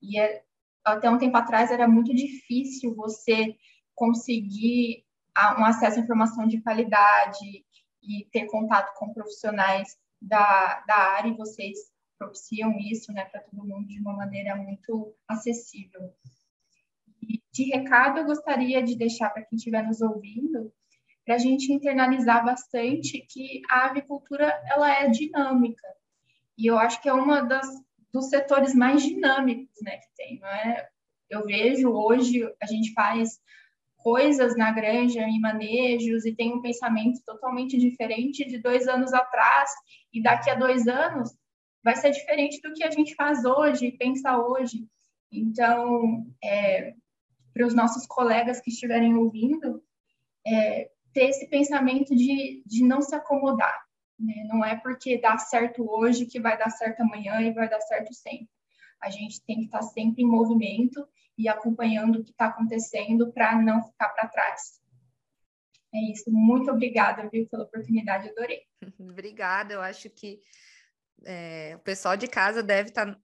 [0.00, 0.42] E é,
[0.84, 3.56] até um tempo atrás era muito difícil você
[3.94, 5.04] conseguir
[5.58, 7.64] um acesso à informação de qualidade
[8.02, 11.78] e ter contato com profissionais da, da área, e vocês
[12.18, 16.12] propiciam isso, né, para todo mundo de uma maneira muito acessível.
[17.58, 20.72] E de recado, eu gostaria de deixar para quem estiver nos ouvindo,
[21.24, 25.86] para a gente internalizar bastante que a avicultura ela é dinâmica.
[26.56, 27.66] E eu acho que é uma das
[28.12, 30.88] dos setores mais dinâmicos, né, que tem, não é?
[31.28, 33.38] Eu vejo hoje a gente faz
[33.96, 39.70] coisas na granja em manejos e tem um pensamento totalmente diferente de dois anos atrás
[40.12, 41.36] e daqui a dois anos
[41.84, 44.86] vai ser diferente do que a gente faz hoje e pensa hoje.
[45.30, 46.94] Então, é,
[47.58, 49.82] para os nossos colegas que estiverem ouvindo,
[50.46, 53.76] é, ter esse pensamento de, de não se acomodar.
[54.16, 54.44] Né?
[54.48, 58.14] Não é porque dá certo hoje que vai dar certo amanhã e vai dar certo
[58.14, 58.48] sempre.
[59.02, 61.04] A gente tem que estar sempre em movimento
[61.36, 64.80] e acompanhando o que está acontecendo para não ficar para trás.
[65.92, 66.30] É isso.
[66.30, 68.28] Muito obrigada, viu, pela oportunidade.
[68.28, 68.62] Adorei.
[69.00, 69.74] obrigada.
[69.74, 70.40] Eu acho que
[71.24, 73.20] é, o pessoal de casa deve estar tá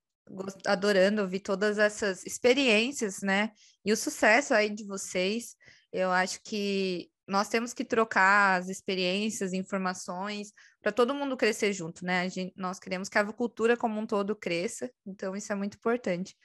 [0.67, 3.51] adorando ouvir todas essas experiências, né?
[3.85, 5.57] E o sucesso aí de vocês.
[5.93, 10.53] Eu acho que nós temos que trocar as experiências, informações,
[10.83, 12.29] para todo mundo crescer junto, né?
[12.29, 16.37] Gente, nós queremos que a avicultura como um todo cresça, então isso é muito importante.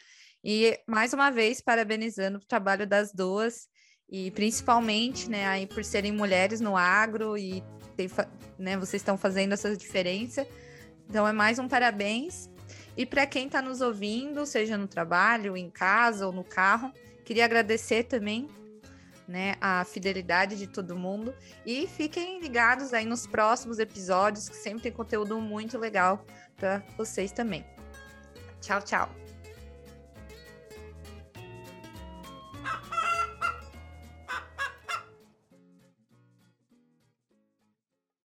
[0.43, 3.67] E mais uma vez, parabenizando o trabalho das duas,
[4.11, 7.63] e principalmente, né, aí por serem mulheres no agro e
[7.95, 8.09] tem,
[8.57, 10.47] né, vocês estão fazendo essa diferença.
[11.07, 12.49] Então é mais um parabéns.
[12.97, 16.91] E para quem está nos ouvindo, seja no trabalho, em casa ou no carro,
[17.23, 18.47] queria agradecer também
[19.27, 21.33] né, a fidelidade de todo mundo.
[21.65, 26.25] E fiquem ligados aí nos próximos episódios, que sempre tem conteúdo muito legal
[26.57, 27.63] para vocês também.
[28.59, 29.28] Tchau, tchau.